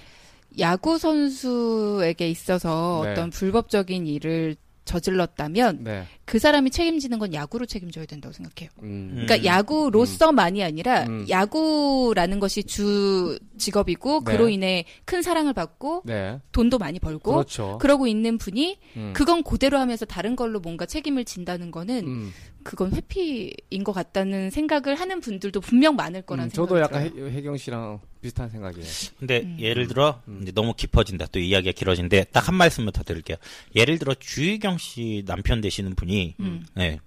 [0.58, 3.12] 야구 선수에게 있어서 네.
[3.12, 4.56] 어떤 불법적인 일을
[4.90, 6.06] 저질렀다면 네.
[6.26, 8.72] 그 사람이 책임지는 건 야구로 책임져야 된다고 생각해요.
[8.82, 9.12] 음.
[9.14, 9.26] 음.
[9.26, 11.28] 그러니까 야구로서만이 아니라 음.
[11.30, 14.32] 야구라는 것이 주 직업이고 네.
[14.32, 16.40] 그로 인해 큰 사랑을 받고 네.
[16.52, 17.78] 돈도 많이 벌고 그렇죠.
[17.80, 19.14] 그러고 있는 분이 음.
[19.16, 22.34] 그건 그대로 하면서 다른 걸로 뭔가 책임을 진다는 거는 음.
[22.64, 27.30] 그건 회피인 것 같다는 생각을 하는 분들도 분명 많을 거란 음, 생각이 저도 약간 들어요.
[27.30, 28.86] 해, 혜경 씨랑 비슷한 생각이에요.
[29.20, 29.58] 근데 음.
[29.60, 30.40] 예를 들어 음.
[30.42, 31.28] 이제 너무 깊어진다.
[31.32, 33.38] 또 이야기가 길어진데 딱 한 말씀만 더 드릴게요.
[33.76, 36.66] 예를 들어 주희경 씨 남편 되시는 분이 음.
[36.74, 37.00] 네.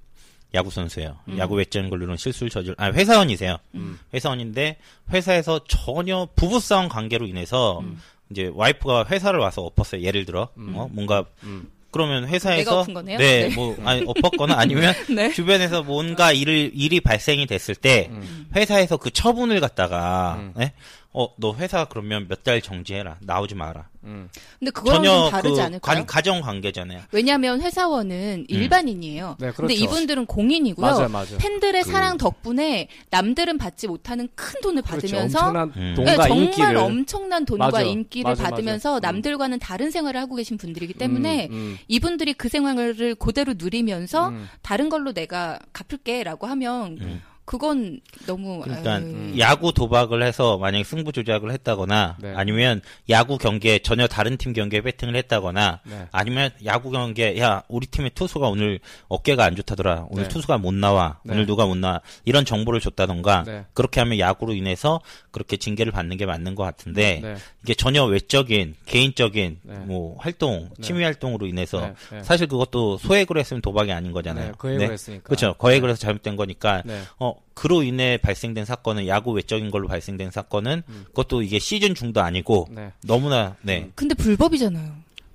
[0.55, 1.18] 야구 선수예요.
[1.29, 1.38] 음.
[1.38, 3.57] 야구 외적인 걸로는 실수를 저질, 아 회사원이세요.
[3.75, 3.98] 음.
[4.14, 4.77] 회사원인데
[5.11, 7.98] 회사에서 전혀 부부 싸움 관계로 인해서 음.
[8.31, 10.03] 이제 와이프가 회사를 와서 엎었어요.
[10.03, 10.75] 예를 들어 음.
[10.77, 11.70] 어 뭔가 음.
[11.90, 12.87] 그러면 회사에서?
[13.05, 13.48] 네, 네.
[13.55, 15.31] 뭐 아니 엎었거나 아니면 네.
[15.33, 18.46] 주변에서 뭔가 일을 일이 발생이 됐을 때 음.
[18.55, 20.53] 회사에서 그 처분을 갖다가 음.
[20.57, 20.72] 네?
[21.14, 23.18] 어, 너 회사 그러면 몇 달 정지해라.
[23.20, 23.88] 나오지 마라.
[24.05, 24.29] 음.
[24.59, 25.81] 근데 그거랑 좀 다르지 그 않을까요?
[25.96, 27.03] 관- 가정 관계잖아요.
[27.12, 29.37] 왜냐하면 회사원은 일반인이에요.
[29.38, 29.57] 네, 그렇죠.
[29.59, 30.85] 근데 이분들은 공인이고요.
[30.85, 31.38] 맞아요, 맞아요.
[31.38, 35.07] 팬들의 그- 사랑 덕분에 남들은 받지 못하는 큰 돈을 그렇죠.
[35.07, 35.92] 받으면서 엄청난 음.
[35.94, 37.83] 돈과 네, 정말 인기를 엄청난 돈과 맞아.
[37.83, 39.09] 인기를 맞아, 받으면서 맞아.
[39.11, 39.12] 음.
[39.12, 44.48] 남들과는 다른 생활을 하고 계신 분들이기 때문에 음, 음, 이분들이 그 생활을 그대로 누리면서 음.
[44.62, 47.22] 다른 걸로 내가 갚을게라고 하면 음.
[47.53, 49.35] 그건 너무 그러니까 아유, 음.
[49.38, 52.33] 야구 도박을 해서 만약에 승부 조작을 했다거나 네.
[52.35, 56.09] 아니면 야구 경기에 전혀 다른 팀 경기에 배팅을 했다거나 네.
[56.12, 60.29] 아니면 야구 경기에 야 우리 팀의 투수가 오늘 어깨가 안 좋다더라 오늘 네.
[60.31, 61.35] 투수가 못 나와 네.
[61.35, 63.67] 오늘 누가 못 나와 이런 정보를 줬다던가 네.
[63.75, 67.37] 그렇게 하면 야구로 인해서 그렇게 징계를 받는 게 맞는 것 같은데 네.
[67.65, 69.75] 이게 전혀 외적인 개인적인 네.
[69.81, 70.83] 뭐 활동 네.
[70.83, 72.23] 취미 활동으로 인해서 네, 네.
[72.23, 74.47] 사실 그것도 소액으로 했으면 도박이 아닌 거잖아요.
[74.47, 75.25] 네, 거액을 했으니까.
[75.25, 75.53] 그렇죠.
[75.59, 77.03] 거액을 해서 잘못된 거니까 네.
[77.19, 81.05] 어 그로 인해 발생된 사건은 야구 외적인 걸로 발생된 사건은 음.
[81.09, 82.92] 그것도 이게 시즌 중도 아니고 네.
[83.05, 84.92] 너무나 네 근데 불법이잖아요.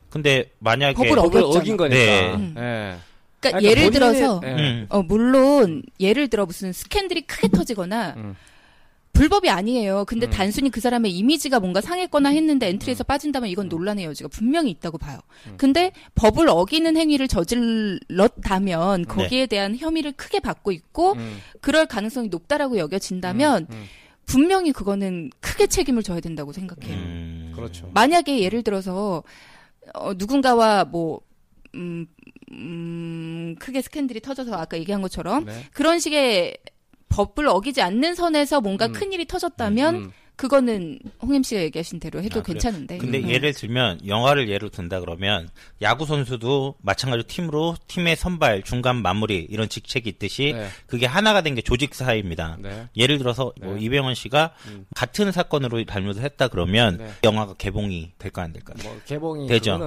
[0.10, 1.60] 근데 만약에 법을 법을 어겼잖아.
[1.60, 1.96] 어긴 거니까.
[1.98, 2.34] 네.
[2.34, 2.56] 음.
[2.58, 2.98] 예.
[3.40, 4.48] 그러니까 그러니까 예를 본인의- 들어서 예.
[4.50, 4.86] 음.
[4.90, 8.36] 어 물론 예를 들어 무슨 스캔들이 크게 터지거나 음.
[9.18, 10.06] 불법이 아니에요.
[10.06, 10.30] 근데 음.
[10.30, 15.20] 단순히 그 사람의 이미지가 뭔가 상했거나 했는데 엔트리에서 빠진다면 이건 논란의 여지가 분명히 있다고 봐요.
[15.48, 15.56] 음.
[15.58, 19.08] 근데 법을 어기는 행위를 저질렀다면 네.
[19.08, 21.40] 거기에 대한 혐의를 크게 받고 있고 음.
[21.62, 23.86] 그럴 가능성이 높다라고 여겨진다면 음, 음.
[24.28, 26.96] 분명히 그거는 크게 책임을 져야 된다고 생각해요.
[26.96, 27.90] 음, 그렇죠.
[27.94, 29.24] 만약에 예를 들어서
[29.96, 31.22] 어, 누군가와 뭐
[31.74, 32.06] 음,
[32.52, 35.66] 음, 크게 스캔들이 터져서 아까 얘기한 것처럼 네.
[35.74, 36.58] 그런 식의
[37.10, 38.92] 법을 어기지 않는 선에서 뭔가 음.
[38.94, 40.12] 큰 일이 터졌다면 음.
[40.36, 42.44] 그거는 홍임 씨가 얘기하신 대로 해도 아?
[42.44, 43.00] 괜찮은데.
[43.00, 43.28] 근데 음.
[43.28, 45.50] 예를 들면 영화를 예로 든다 그러면
[45.82, 50.68] 야구 선수도 마찬가지로 팀으로 팀의 선발, 중간 마무리 이런 직책이 있듯이 네.
[50.86, 52.58] 그게 하나가 된 게 조직 사회입니다.
[52.62, 52.88] 네.
[52.96, 53.82] 예를 들어서 뭐 네.
[53.82, 54.86] 이병헌 씨가 음.
[54.96, 57.10] 같은 사건으로 잘못을 했다 그러면 네.
[57.24, 58.76] 영화가 개봉이 될까 안 될까요?
[58.84, 59.80] 뭐 개봉이 되죠.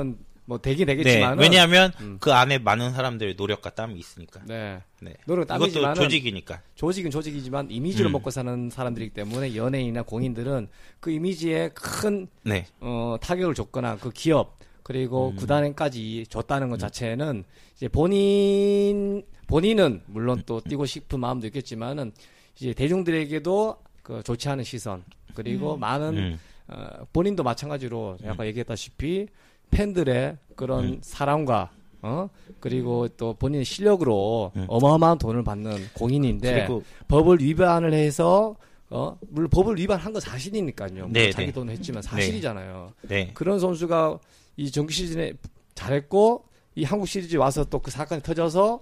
[0.50, 2.16] 뭐 되긴 네, 되겠지만 왜냐하면 음.
[2.18, 4.40] 그 안에 많은 사람들의 노력과 땀이 있으니까.
[4.46, 4.82] 네.
[5.00, 5.14] 네.
[5.24, 6.60] 노력 땀이지만 조직이니까.
[6.74, 8.12] 조직은 조직이지만 이미지를 음.
[8.12, 10.66] 먹고 사는 사람들이기 때문에 연예인이나 공인들은
[10.98, 12.66] 그 이미지에 큰 네.
[12.80, 15.36] 어, 타격을 줬거나 그 기업 그리고 음.
[15.36, 17.44] 구단까지 줬다는 것 자체는
[17.76, 22.10] 이제 본인 본인은 물론 또 뛰고 싶은 마음도 있겠지만은
[22.56, 26.38] 이제 대중들에게도 그 좋지 않은 시선 그리고 많은 음.
[26.66, 29.28] 어, 본인도 마찬가지로 아까 얘기했다시피
[29.70, 30.98] 팬들의 그런 음.
[31.02, 31.70] 사랑과
[32.02, 32.28] 어
[32.60, 34.64] 그리고 또 본인의 실력으로 음.
[34.68, 38.56] 어마어마한 돈을 받는 공인인데 그리고 법을 위반을 해서
[38.88, 41.02] 어 물론 법을 위반한 건 사실이니까요.
[41.04, 41.52] 뭐 네, 자기 네.
[41.52, 42.92] 돈을 했지만 사실이잖아요.
[43.02, 43.30] 네.
[43.34, 44.18] 그런 선수가
[44.56, 45.34] 이 정규 시즌에
[45.74, 48.80] 잘했고 이 한국 시리즈 와서 또 그 사건이 터져서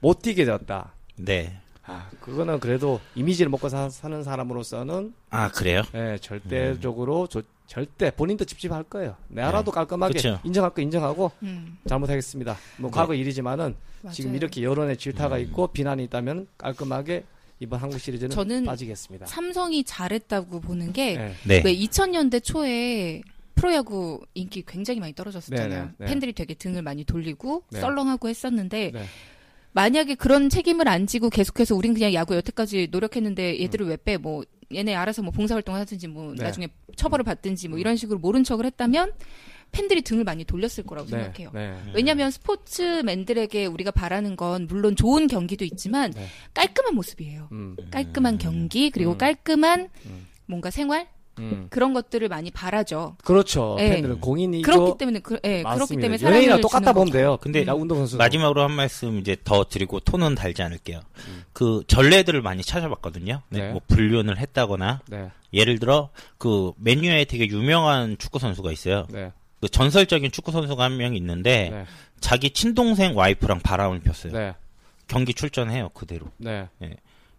[0.00, 0.92] 못 뛰게 되었다.
[1.16, 1.58] 네.
[1.86, 5.82] 아 그거는 그래도 이미지를 먹고 사, 는 사람으로서는 아, 그래요?
[5.94, 9.16] 예, 절대적으로 조- 절대 본인도 찝찝할 거예요.
[9.28, 9.74] 내 알아도 네.
[9.74, 10.40] 깔끔하게 그쵸.
[10.44, 12.56] 인정할 거 인정하고 음, 잘못하겠습니다.
[12.78, 13.74] 뭐 과거 일이지만은
[14.12, 14.36] 지금 맞아요.
[14.36, 15.40] 이렇게 여론의 질타가 음.
[15.42, 17.24] 있고 비난이 있다면 깔끔하게
[17.58, 19.26] 이번 한국 시리즈는 저는 빠지겠습니다.
[19.26, 21.34] 삼성이 잘했다고 보는 게 예.
[21.46, 21.62] 네.
[21.64, 23.22] 왜 2000년대 초에
[23.54, 25.68] 프로야구 인기 굉장히 많이 떨어졌었잖아요.
[25.68, 26.06] 네, 네, 네.
[26.06, 27.80] 팬들이 되게 등을 많이 돌리고 네.
[27.80, 29.04] 썰렁하고 했었는데 네.
[29.76, 34.16] 만약에 그런 책임을 안 지고 계속해서 우린 그냥 야구 여태까지 노력했는데 얘들을 왜 빼?
[34.16, 34.42] 뭐
[34.74, 36.44] 얘네 알아서 뭐 봉사활동을 하든지 뭐 네.
[36.44, 39.12] 나중에 처벌을 받든지 뭐 이런 식으로 모른 척을 했다면
[39.72, 41.24] 팬들이 등을 많이 돌렸을 거라고 네.
[41.24, 41.50] 생각해요.
[41.52, 41.76] 네.
[41.94, 46.26] 왜냐하면 스포츠맨들에게 우리가 바라는 건 물론 좋은 경기도 있지만 네.
[46.54, 47.48] 깔끔한 모습이에요.
[47.52, 47.76] 음.
[47.90, 49.18] 깔끔한 경기 그리고 음.
[49.18, 50.26] 깔끔한 음.
[50.46, 51.06] 뭔가 생활
[51.38, 51.66] 음.
[51.70, 53.16] 그런 것들을 많이 바라죠.
[53.24, 53.76] 그렇죠.
[53.80, 53.90] 예.
[53.90, 55.96] 팬들은 공인이고 그렇기 때문에 그, 예, 그렇기.
[55.96, 57.18] 때문에 연예인이랑 사랑을 똑같다 주는 보면 거죠.
[57.18, 57.36] 돼요.
[57.40, 61.00] 근데 야 운동 선수 마지막으로 한 말씀 이제 더 드리고 톤은 달지 않을게요.
[61.52, 63.42] 그 전례들을 많이 찾아봤거든요.
[63.50, 63.72] 네, 네.
[63.72, 65.30] 뭐 불륜을 했다거나 네.
[65.52, 69.06] 예를 들어 그 맨유에 되게 유명한 축구 선수가 있어요.
[69.10, 69.32] 네.
[69.60, 71.84] 그 전설적인 축구 선수가 한 명 있는데 네.
[72.20, 74.32] 자기 친동생 와이프랑 바람을 폈어요.
[74.32, 74.54] 네.
[75.08, 76.26] 경기 출전해요 그대로.
[76.38, 76.68] 네.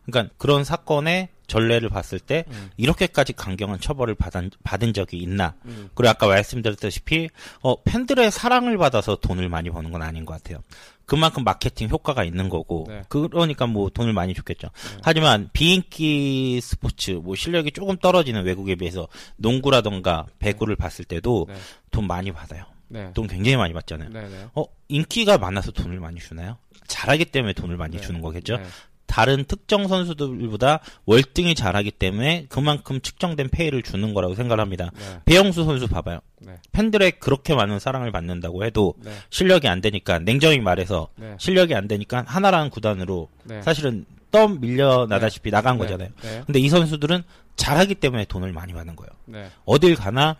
[0.06, 2.70] 그러니까 그런 사건의 전례를 봤을 때 음.
[2.78, 5.56] 이렇게까지 강경한 처벌을 받은, 받은 적이 있나?
[5.66, 5.90] 음.
[5.96, 7.30] 그리고 아까 말씀드렸다시피
[7.62, 10.62] 어, 팬들의 사랑을 받아서 돈을 많이 버는 건 아닌 것 같아요.
[11.06, 13.02] 그만큼 마케팅 효과가 있는 거고 네.
[13.08, 14.68] 그러니까 뭐 돈을 많이 줬겠죠.
[15.02, 19.08] 하지만 비인기 스포츠 뭐 실력이 조금 떨어지는 외국에 비해서
[19.38, 21.56] 농구라던가 배구를 봤을 때도 네.
[21.92, 22.66] 돈 많이 받아요.
[22.90, 23.12] 네.
[23.14, 24.10] 돈 굉장히 많이 받잖아요.
[24.10, 24.28] 네.
[24.28, 24.48] 네.
[24.54, 26.58] 어 인기가 많아서 돈을 많이 주나요?
[26.88, 28.02] 잘하기 때문에 돈을 많이 네.
[28.02, 28.60] 주는 거겠죠.
[29.08, 29.13] 네.
[29.13, 34.91] 다른 특정 선수들보다 월등히 잘하기 때문에 그만큼 측정된 페이를 주는 거라고 생각을 합니다.
[34.93, 35.22] 네.
[35.26, 36.20] 배영수 선수 봐봐요.
[36.39, 36.58] 네.
[36.72, 39.12] 팬들의 그렇게 많은 사랑을 받는다고 해도 네.
[39.30, 41.36] 실력이 안 되니까 냉정히 말해서 네.
[41.39, 43.62] 실력이 안 되니까 하나라는 구단으로 네.
[43.62, 45.86] 사실은 떠 밀려나다시피 나간 네.
[45.86, 46.10] 거잖아요.
[46.22, 46.43] 네.
[46.46, 47.24] 근데 이 선수들은
[47.56, 49.10] 잘하기 때문에 돈을 많이 받는 거예요.
[49.26, 49.50] 네.
[49.65, 50.36] 어딜 가나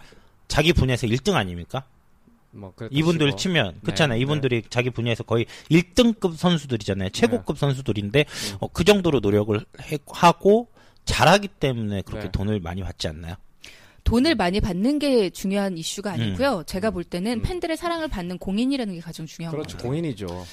[0.48, 1.84] 자기 분야에서 1등 아닙니까?
[2.58, 3.38] 뭐 이분들 치고.
[3.38, 4.18] 치면 그렇잖아요.
[4.18, 7.10] 네, 이분들이 자기 분야에서 거의 1등급 선수들이잖아요.
[7.10, 8.26] 최고급 선수들인데
[8.60, 10.70] 어, 그 정도로 노력을 해- 하고
[11.06, 12.32] 잘하기 때문에 그렇게 네.
[12.32, 13.36] 돈을 많이 받지 않나요?
[14.04, 16.22] 돈을 많이 받는 게 중요한 이슈가 음.
[16.22, 16.64] 아니고요.
[16.66, 17.42] 제가 볼 때는 음.
[17.42, 19.78] 팬들의 사랑을 받는 공인이라는 게 가장 중요한 그렇죠.
[19.78, 19.90] 것 같아요.
[19.90, 20.46] 공인이죠.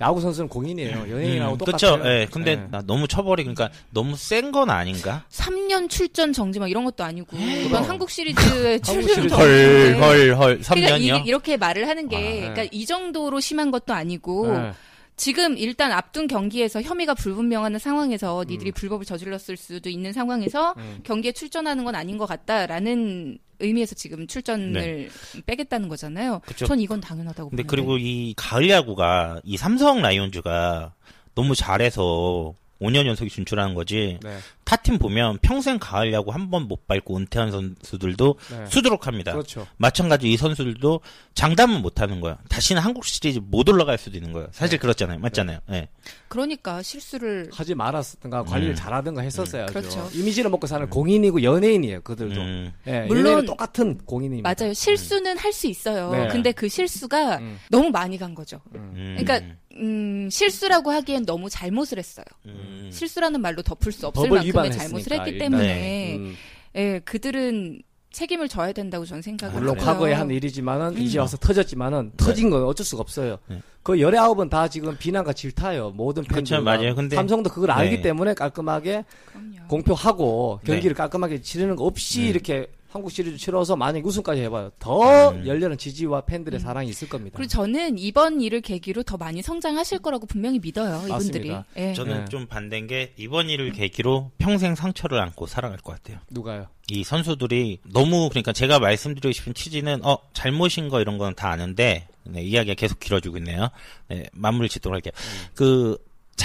[0.00, 0.98] 야구 선수는 공인이에요.
[1.10, 1.96] 연예인하고 음, 똑같아요.
[1.98, 2.08] 그쵸.
[2.08, 2.26] 예.
[2.30, 2.66] 근데 네.
[2.70, 5.24] 나 너무 처벌이 그러니까 너무 센 건 아닌가?
[5.30, 7.84] 3년 출전 정지 막 이런 것도 아니고 이번 그럼.
[7.84, 9.30] 한국 시리즈의 한국 출전.
[9.38, 9.48] 헐,
[9.88, 10.00] 정지.
[10.00, 10.58] 헐, 헐.
[10.60, 11.26] 그러니까 3년이요?
[11.26, 12.22] 이, 렇게 말을 하는 게 와.
[12.22, 12.68] 그러니까 네.
[12.72, 14.72] 이 정도로 심한 것도 아니고 네.
[15.16, 18.74] 지금 일단 앞둔 경기에서 혐의가 불분명한 상황에서 니들이 음.
[18.74, 21.00] 불법을 저질렀을 수도 있는 상황에서 음.
[21.04, 25.08] 경기에 출전하는 건 아닌 것 같다라는 의미에서 지금 출전을 네.
[25.46, 26.40] 빼겠다는 거잖아요.
[26.46, 26.66] 그쵸.
[26.66, 27.68] 전 이건 당연하다고 근데 보는데.
[27.68, 30.92] 그리고 이 가을 야구가 이 삼성 라이온즈가
[31.34, 34.18] 너무 잘해서 5년 연속이 진출하는 거지.
[34.22, 34.38] 네.
[34.64, 38.66] 타팀 보면 평생 가을 야구 한 번 못 밟고 은퇴한 선수들도 네.
[38.66, 39.32] 수두룩합니다.
[39.32, 39.66] 그렇죠.
[39.76, 41.00] 마찬가지 이 선수들도
[41.34, 42.36] 장담은 못 하는 거예요.
[42.48, 44.48] 다시는 한국 시리즈 못 올라갈 수도 있는 거예요.
[44.52, 45.18] 사실 그렇잖아요.
[45.18, 45.58] 맞잖아요.
[45.70, 45.88] 예.
[46.28, 48.76] 그러니까 실수를 하지 말았든가 관리를 음.
[48.76, 49.72] 잘하든가 했었어야죠.
[49.72, 50.10] 그렇죠.
[50.14, 52.00] 이미지를 먹고 사는 공인이고 연예인이에요.
[52.02, 52.40] 그들도.
[52.40, 52.72] 음.
[52.86, 54.54] 예, 물론- 똑같은 공인입니다.
[54.58, 54.72] 맞아요.
[54.74, 56.10] 실수는 할 수 있어요.
[56.12, 56.28] 네.
[56.28, 57.58] 근데 그 실수가 음.
[57.70, 58.60] 너무 많이 간 거죠.
[58.74, 59.16] 음.
[59.18, 62.24] 그러니까 음, 실수라고 하기엔 너무 잘못을 했어요.
[62.46, 62.88] 음.
[62.92, 65.50] 실수라는 말로 덮을 수 없을 만큼의 위반했으니까, 잘못을 했기 일단.
[65.50, 66.34] 때문에 음,
[66.76, 67.82] 예, 그들은
[68.12, 69.84] 책임을 져야 된다고 저는 생각을 물론 해요.
[69.86, 71.22] 과거에 한 일이지만은 이제 음.
[71.22, 73.38] 와서 터졌지만은 터진 건 어쩔 수가 없어요.
[73.48, 73.62] 네.
[73.82, 75.90] 그 열아홉은 다 지금 비난과 질타요.
[75.96, 76.44] 모든 팬들.
[76.44, 76.94] 그렇죠, 맞아요.
[76.94, 78.02] 근데- 삼성도 그걸 알기 네.
[78.02, 79.66] 때문에 깔끔하게 그럼요.
[79.68, 80.72] 공표하고 네.
[80.74, 82.28] 경기를 깔끔하게 치르는 거 없이 네.
[82.28, 84.70] 이렇게 한국 시리즈 치러서 만약 우승까지 해봐요.
[84.78, 85.46] 더 음.
[85.46, 86.62] 열렬한 지지와 팬들의 음.
[86.62, 87.36] 사랑이 있을 겁니다.
[87.38, 90.96] 그리고 저는 이번 일을 계기로 더 많이 성장하실 거라고 분명히 믿어요.
[91.08, 91.48] 이분들이.
[91.50, 91.64] 맞습니다.
[91.76, 91.94] 예.
[91.94, 92.24] 저는 네.
[92.28, 96.18] 좀 반대인 게 이번 일을 계기로 평생 상처를 안고 살아갈 것 같아요.
[96.30, 96.66] 누가요?
[96.90, 102.06] 이 선수들이 너무 그러니까 제가 말씀드리고 싶은 취지는 어 잘못인 거 이런 건 다 아는데
[102.24, 103.70] 네, 이야기가 계속 길어지고 있네요.
[104.08, 105.12] 네, 마무리 짓도록 할게요.
[105.54, 105.96] 그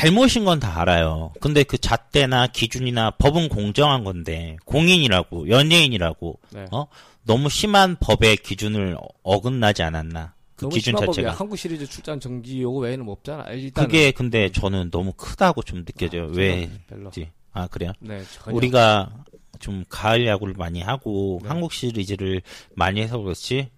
[0.02, 1.34] 잘못인 건 다 알아요.
[1.40, 6.66] 근데 그 잣대나 기준이나 법은 공정한 건데 공인이라고 연예인이라고 네.
[6.72, 6.86] 어
[7.24, 10.96] 너무 심한 법의 기준을 어- 어긋나지 않았나 그 너무 기준.
[10.96, 13.50] 자체가 한국 시리즈 출전 정지 요구 외에는 뭐 없잖아.
[13.54, 16.28] 일단 그게 근데 저는 너무 크다고 좀 느껴져요.
[16.28, 16.72] 왜지?
[16.88, 17.12] 별로.
[17.54, 17.92] 아 그래요?
[18.00, 18.22] 네.
[18.52, 19.10] 우리가
[19.60, 21.50] 좀 가을 야구를 많이 하고 네.
[21.50, 22.44] 한국 시리즈를
[22.76, 23.70] 많이 해서 그렇지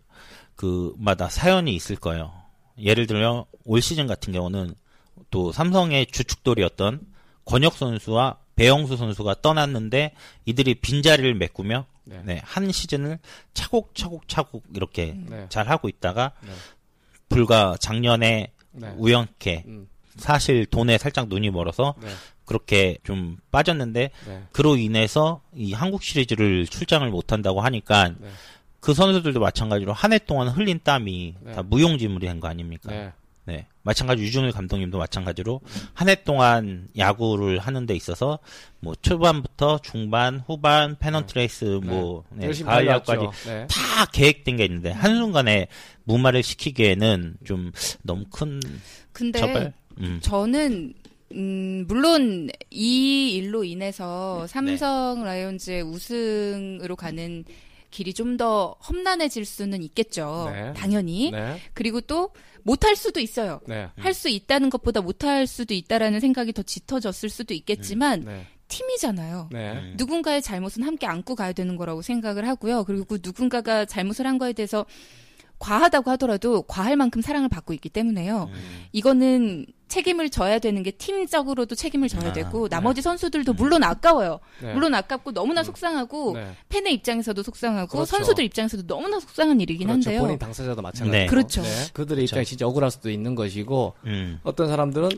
[0.55, 2.33] 그마다 사연이 있을 거예요.
[2.77, 4.73] 예를 들어 올 시즌 같은 경우는
[5.29, 7.01] 또 삼성의 주축돌이었던
[7.45, 10.13] 권혁 선수와 배영수 선수가 떠났는데
[10.45, 12.21] 이들이 빈자리를 메꾸며 네.
[12.25, 13.19] 네, 한 시즌을
[13.53, 15.45] 차곡차곡 차곡 이렇게 네.
[15.49, 16.49] 잘 하고 있다가 네.
[17.29, 18.93] 불과 작년에 네.
[18.97, 19.87] 우연케 음,
[20.17, 22.09] 사실 돈에 살짝 눈이 멀어서 네.
[22.45, 24.43] 그렇게 좀 빠졌는데 네.
[24.51, 28.29] 그로 인해서 이 한국 시리즈를 출장을 못 한다고 하니까 네.
[28.79, 31.51] 그 선수들도 마찬가지로 한 해 동안 흘린 땀이 네.
[31.53, 33.13] 다 무용지물이 된 거 아닙니까?
[33.49, 33.55] 네.
[33.57, 33.67] 네.
[33.81, 35.61] 마찬가지 유준일 감독님도 마찬가지로
[35.93, 38.37] 한 해 동안 야구를 하는 데 있어서
[38.79, 42.85] 뭐 초반부터 중반, 후반, 페넌트레이스 뭐 네, 열심히 가을.
[42.87, 43.67] 야구까지 네.
[43.67, 45.67] 다 계획된 게 있는데 한순간에
[46.03, 47.71] 무마를 시키기에는 좀
[48.03, 48.59] 너무 큰
[49.11, 49.73] 근데 처벌?
[49.99, 50.19] 음.
[50.21, 50.93] 저는
[51.31, 53.67] 음, 물론 이 일로 네.
[53.69, 57.43] 인해서 삼성 라이온즈의 우승으로 가는
[57.91, 60.49] 길이 좀 더 험난해질 수는 있겠죠.
[60.53, 60.73] 네.
[60.73, 61.31] 당연히.
[61.31, 61.59] 네.
[61.73, 62.29] 그리고 또
[62.63, 63.61] 못할 수도 있어요.
[63.67, 63.89] 네.
[63.97, 68.47] 할수 있다는 것보다 못할 수도 있다라는 생각이 더 짙어졌을 수도 있겠지만 네.
[68.67, 69.49] 팀이잖아요.
[69.51, 69.73] 네.
[69.73, 69.93] 음.
[69.97, 72.83] 누군가의 잘못은 함께 안고 가야 되는 거라고 생각을 하고요.
[72.85, 74.85] 그리고 누군가가 잘못을 한 거에 대해서
[75.59, 78.49] 과하다고 하더라도 과할 만큼 사랑을 받고 있기 때문에요.
[78.51, 78.85] 음.
[78.93, 84.39] 이거는 책임을 져야 되는 게 팀적으로도 책임을 져야 아, 되고 나머지 선수들도 물론 아까워요.
[84.61, 84.73] 네.
[84.73, 86.51] 물론 아깝고 너무나 속상하고 네.
[86.69, 88.05] 팬의 입장에서도 속상하고 그렇죠.
[88.05, 90.09] 선수들 입장에서도 너무나 속상한 일이긴 그렇죠.
[90.09, 90.21] 한데요.
[90.21, 91.11] 본인 당사자도 마찬가지고.
[91.11, 91.25] 네.
[91.25, 91.63] 그렇죠.
[91.93, 94.39] 그들의 입장이 진짜 억울할 수도 있는 것이고 음.
[94.43, 95.09] 어떤 사람들은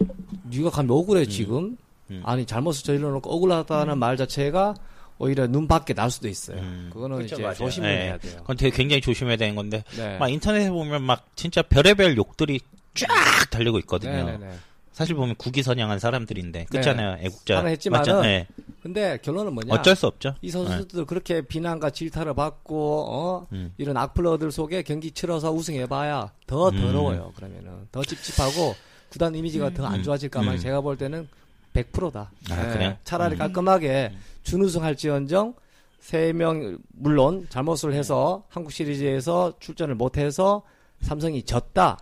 [0.43, 1.77] 네가 가면 억울해 지금.
[2.09, 2.21] 음.
[2.25, 4.75] 아니 잘못을 저질러 놓고 억울하다는 말 자체가
[5.21, 6.57] 오히려 눈 밖에 날 수도 있어요.
[6.57, 6.89] 음.
[6.91, 7.55] 그거는 그렇죠, 이제 맞아요.
[7.55, 8.03] 조심을 네.
[8.05, 8.37] 해야 돼요.
[8.39, 10.17] 그건 되게 굉장히 조심해야 되는 건데 네.
[10.17, 12.59] 막 인터넷에 보면 막 진짜 별의별 욕들이
[12.95, 13.07] 쫙
[13.51, 14.11] 달리고 있거든요.
[14.11, 14.51] 네, 네, 네.
[14.91, 17.17] 사실 보면 국위 선양한 사람들인데 그렇잖아요.
[17.21, 18.21] 애국자 하나 했지만은?
[18.21, 18.47] 네.
[18.81, 19.75] 근데 결론은 뭐냐?
[19.75, 20.33] 어쩔 수 없죠.
[20.41, 23.73] 이 선수들 그렇게 비난과 질타를 받고 어 음.
[23.77, 26.81] 이런 악플러들 속에 경기 치러서 우승해봐야 더 음.
[26.81, 27.31] 더러워요.
[27.35, 28.75] 그러면은 더 찝찝하고
[29.09, 30.03] 구단 이미지가 더안 음.
[30.03, 30.57] 좋아질까봐 음.
[30.57, 31.27] 제가 볼 때는
[31.73, 32.31] 100%다.
[32.51, 32.97] 아, 그래요?
[33.03, 33.39] 차라리 음.
[33.39, 35.53] 깔끔하게 준우승 할지언정
[35.99, 40.63] 세 명 물론 잘못을 해서 한국 시리즈에서 출전을 못해서
[41.01, 41.97] 삼성이 졌다.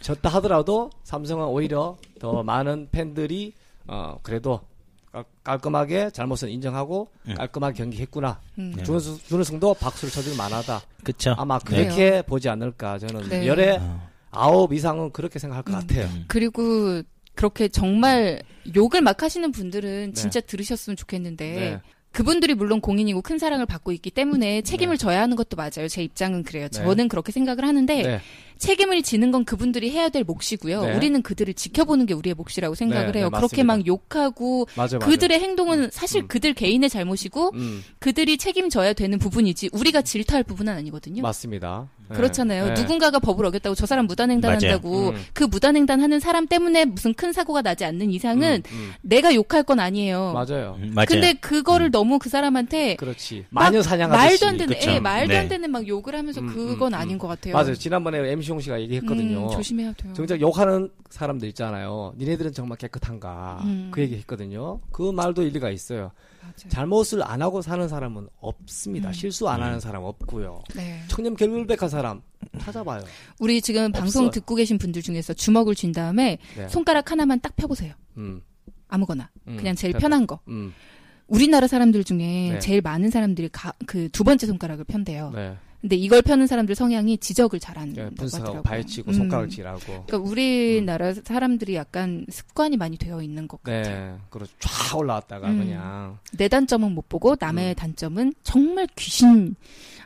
[0.00, 3.54] 졌다 하더라도 삼성은 오히려 더 많은 팬들이
[3.86, 4.60] 어 그래도
[5.12, 7.34] 깔- 깔끔하게 잘못을 인정하고 음.
[7.36, 8.40] 깔끔하게 경기했구나.
[8.58, 8.74] 음.
[8.76, 8.82] 네.
[8.82, 10.80] 준우승, 준우승도 박수를 쳐줄 만하다.
[11.04, 11.34] 그쵸.
[11.38, 11.84] 아마 네.
[11.84, 13.46] 그렇게 보지 않을까 저는 네.
[13.46, 14.08] 열에 어.
[14.32, 16.04] 아홉 이상은 그렇게 생각할 것 같아요.
[16.06, 16.24] 음.
[16.28, 17.00] 그리고
[17.36, 18.42] 그렇게 정말
[18.74, 20.20] 욕을 막 하시는 분들은 네.
[20.20, 21.80] 진짜 들으셨으면 좋겠는데 네.
[22.10, 25.86] 그분들이 물론 공인이고 큰 사랑을 받고 있기 때문에 책임을 져야 하는 것도 맞아요.
[25.86, 26.64] 제 입장은 그래요.
[26.64, 26.70] 네.
[26.70, 28.20] 저는 그렇게 생각을 하는데 네.
[28.58, 30.84] 책임을 지는 건 그분들이 해야 될 몫이고요.
[30.84, 30.96] 네.
[30.96, 33.30] 우리는 그들을 지켜보는 게 우리의 몫이라고 생각을 네, 해요.
[33.32, 33.62] 네, 그렇게.
[33.62, 35.06] 막 욕하고 맞아 맞아.
[35.06, 36.28] 그들의 행동은 사실 음.
[36.28, 41.22] 그들 개인의 잘못이고 음, 그들이 책임져야 되는 부분이지 우리가 질타할 부분은 아니거든요.
[41.22, 41.88] 맞습니다.
[42.08, 42.16] 네.
[42.16, 42.66] 그렇잖아요.
[42.68, 42.74] 네.
[42.74, 45.08] 누군가가 법을 어겼다고 저 사람 무단횡단한다고.
[45.10, 45.24] 음.
[45.32, 48.92] 그 무단횡단하는 사람 때문에 무슨 큰 사고가 나지 않는 이상은 음, 음.
[49.02, 50.32] 내가 욕할 건 아니에요.
[50.32, 50.76] 맞아요.
[50.80, 51.06] 음, 맞아요.
[51.08, 53.46] 근데 그거를 너무 그 사람한테 그렇지.
[53.50, 54.26] 막 마녀 사냥하듯이.
[54.28, 54.76] 말도 안 되는.
[54.86, 55.48] 예, 말도 안 네.
[55.48, 57.18] 되는 막 욕을 하면서 음, 그건 음, 아닌 음.
[57.18, 57.54] 것 같아요.
[57.54, 57.74] 맞아요.
[57.74, 59.44] 지난번에 MC 용 씨가 얘기했거든요.
[59.46, 60.12] 음, 조심해야 돼요.
[60.14, 62.14] 정작 욕하는 사람들 있잖아요.
[62.18, 63.60] 니네들은 정말 깨끗한가.
[63.64, 63.88] 음.
[63.92, 64.80] 그 얘기 했거든요.
[64.92, 66.12] 그 말도 일리가 있어요.
[66.42, 66.52] 맞아요.
[66.68, 69.08] 잘못을 안 하고 사는 사람은 없습니다.
[69.08, 69.12] 음.
[69.12, 70.62] 실수 안 하는 사람 없고요.
[70.74, 71.02] 네.
[71.08, 72.22] 청렴 결백한 사람
[72.58, 73.02] 찾아봐요.
[73.40, 74.30] 우리 지금 방송 없어요.
[74.30, 76.68] 듣고 계신 분들 중에서 주먹을 쥔 다음에 네.
[76.68, 77.94] 손가락 하나만 딱 펴보세요.
[78.16, 78.40] 음,
[78.88, 79.30] 아무거나.
[79.48, 80.02] 음, 그냥 제일 펴봐.
[80.02, 80.38] 편한 거.
[80.48, 80.72] 음,
[81.26, 82.18] 우리나라 사람들 중에
[82.52, 82.58] 네.
[82.60, 83.48] 제일 많은 사람들이
[83.86, 85.32] 그 두 번째 손가락을 편대요.
[85.34, 85.56] 네.
[85.80, 88.62] 근데 이걸 펴는 사람들 성향이 지적을 잘하는 네, 것 분석하고 같더라고요.
[88.62, 89.14] 발치고 음.
[89.14, 90.04] 손가락 질하고.
[90.06, 93.82] 그러니까 우리나라 사람들이 약간 습관이 많이 되어 있는 것 같아요.
[93.82, 94.52] 네, 그렇죠.
[94.58, 95.58] 쫙 올라왔다가 음.
[95.58, 96.18] 그냥.
[96.32, 97.74] 내 단점은 못 보고 남의 음.
[97.74, 99.54] 단점은 정말 귀신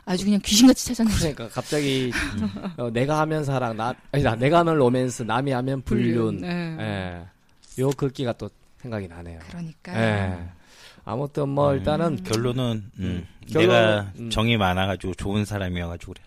[0.05, 2.11] 아주 그냥 귀신같이 찾아내는 그러니까 갑자기
[2.77, 4.35] 어, 내가 하면 사랑, 나 아니다.
[4.35, 6.37] 내가 하면 로맨스, 남이 하면 불륜.
[6.41, 6.77] 네.
[6.79, 7.81] 예.
[7.81, 8.49] 요 글귀가 또
[8.81, 9.39] 생각이 나네요.
[9.47, 10.49] 그러니까 예.
[11.05, 14.29] 아무튼 뭐 일단은 음, 결론은 음, 결론은- 내가 음.
[14.29, 16.23] 정이 많아가지고 좋은 사람이어가지고 그래.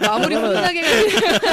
[0.00, 0.82] 마무리 훈훈하게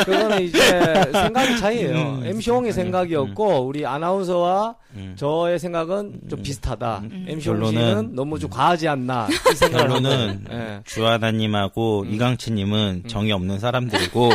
[0.05, 0.59] 그거는 이제
[1.11, 1.95] 생각이 차이예요.
[2.19, 5.15] 음, MC 홍의 생각이었고 우리 아나운서와 음.
[5.17, 7.01] 저의 생각은 좀 비슷하다.
[7.03, 7.25] 음.
[7.29, 9.27] MC 홍 결론은- 씨는 너무 좀 과하지 않나
[9.71, 10.81] 결론은 하고, 예.
[10.85, 12.13] 주하다님하고 음.
[12.13, 14.29] 이강치님은 정이 없는 사람들이고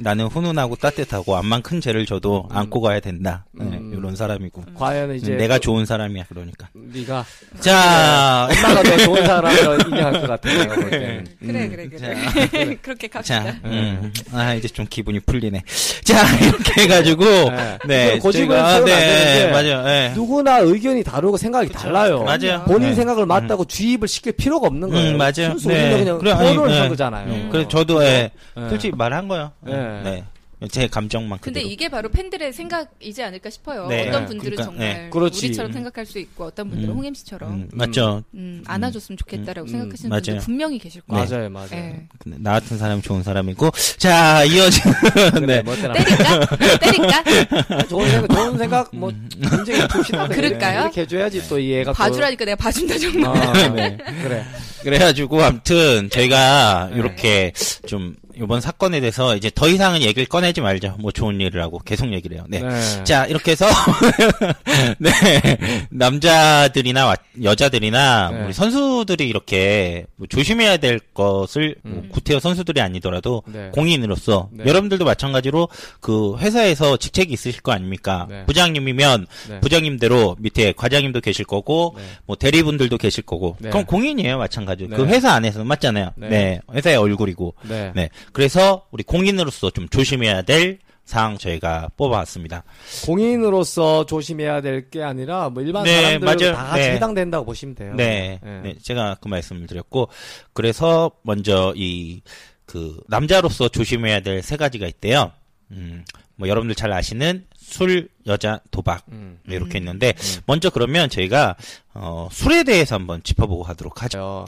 [0.00, 3.46] 나는 훈훈하고 따뜻하고 암만 큰 죄를 져도 안고 가야 된다.
[3.52, 3.94] 네, 음.
[3.96, 6.68] 이런 사람이고 과연 이제 내가 또 좋은 사람이야 그러니까.
[6.74, 7.24] 네가
[7.60, 11.26] 자, 엄마가 더 좋은 사람을 인정할 것 같아 내가 볼 때는.
[11.40, 11.70] 그래 음.
[11.70, 13.44] 그래 그래 자, 그렇게 갑시다.
[13.44, 15.62] 자, 음, 아 이제 좀 기분이 풀리네.
[16.04, 17.78] 자 이렇게 해가지고 네.
[17.86, 19.82] 네, 고집을 게 맞아요.
[19.84, 20.12] 네.
[20.14, 22.24] 누구나 의견이 다르고 생각이 달라요.
[22.24, 22.64] 맞아요.
[22.66, 22.94] 본인 네.
[22.94, 25.10] 생각을 맞다고 주입을 시킬 필요가 없는 거예요.
[25.12, 25.32] 음, 맞아요.
[25.50, 25.98] 순수 네.
[25.98, 26.80] 그냥 그래, 토론을 네.
[26.80, 27.26] 한 거잖아요.
[27.32, 28.68] 음, 그래서 저도 예, 네.
[28.68, 29.52] 솔직히 말한 거예요.
[29.62, 30.24] 네.
[30.64, 30.68] 네.
[30.72, 31.62] 제 감정만 근데.
[31.62, 33.86] 이게 바로 팬들의 생각이지 않을까 싶어요.
[33.88, 34.08] 네.
[34.08, 34.26] 어떤 네.
[34.28, 35.10] 분들은 그러니까, 정말 네.
[35.10, 35.46] 그렇지.
[35.46, 36.96] 우리처럼 생각할 수 있고 어떤 분들은 음.
[36.98, 38.22] 홍 MC처럼 음, 맞죠.
[38.34, 40.22] 음, 안아줬으면 좋겠다라고 음, 생각하시는 맞아요.
[40.22, 41.24] 분들 분명히 계실 거예요.
[41.28, 41.68] 맞아요, 맞아요.
[41.70, 42.06] 네.
[42.18, 44.94] 근데 나 같은 사람이 좋은 사람이고 자 이어지는
[45.46, 45.62] 네.
[45.62, 45.74] 뭐.
[45.74, 46.56] 때릴까?
[46.80, 47.82] 때릴까?
[47.88, 50.28] 좋은 생각, 좋은 생각, 뭐, 문제 줍시다.
[50.28, 50.36] 그래.
[50.48, 50.80] 그럴까요?
[50.82, 51.96] 이렇게 해줘야지 또이 애가 또.
[51.96, 53.30] 봐주라니까 내가 봐준다 정말.
[53.30, 53.96] 어, 네.
[54.22, 54.44] 그래.
[54.82, 56.98] 그래가지고 아무튼 저희가 네.
[56.98, 57.52] 이렇게
[57.86, 60.96] 좀 이번 사건에 대해서 이제 더 이상은 얘기를 꺼내지 말자.
[60.98, 62.44] 뭐 좋은 일을 하고 계속 얘기를 해요.
[62.48, 62.60] 네.
[62.60, 63.04] 네.
[63.04, 63.66] 자 이렇게 해서
[64.98, 65.10] 네
[65.90, 68.44] 남자들이나 와- 여자들이나 네.
[68.44, 72.08] 우리 선수들이 이렇게 뭐 조심해야 될 것을 뭐 음.
[72.10, 73.70] 구태여 선수들이 아니더라도 네.
[73.72, 74.64] 공인으로서 네.
[74.66, 75.68] 여러분들도 마찬가지로
[76.00, 78.26] 그 회사에서 직책이 있으실 거 아닙니까?
[78.28, 78.44] 네.
[78.46, 79.60] 부장님이면 네.
[79.60, 82.02] 부장님대로 밑에 과장님도 계실 거고 네.
[82.26, 83.70] 뭐 대리분들도 계실 거고 네.
[83.70, 84.96] 그럼 공인이에요 마찬가지로 네.
[84.96, 86.10] 그 회사 안에서 맞잖아요.
[86.16, 86.28] 네.
[86.28, 86.60] 네.
[86.72, 87.92] 회사의 얼굴이고 네.
[88.24, 92.64] 네 그래서 우리 공인으로서 좀 조심해야 될 사항 저희가 뽑아왔습니다.
[93.04, 96.52] 공인으로서 조심해야 될 게 아니라, 뭐, 일반 네, 사람들.
[96.54, 96.92] 다 같이 네.
[96.94, 97.94] 해당된다고 보시면 돼요.
[97.94, 98.60] 네, 네.
[98.62, 100.08] 네, 제가 그 말씀을 드렸고
[100.52, 102.22] 그래서 먼저 이
[102.66, 105.32] 그 남자로서 조심해야 될 세 가지가 있대요.
[105.70, 106.02] 음,
[106.36, 109.38] 뭐 여러분들 잘 아시는 술, 여자, 도박 음.
[109.46, 110.14] 네, 이렇게 있는데
[110.46, 111.56] 먼저 그러면 저희가
[111.92, 114.46] 어, 술에 대해서 한번 짚어보고 하도록 하죠.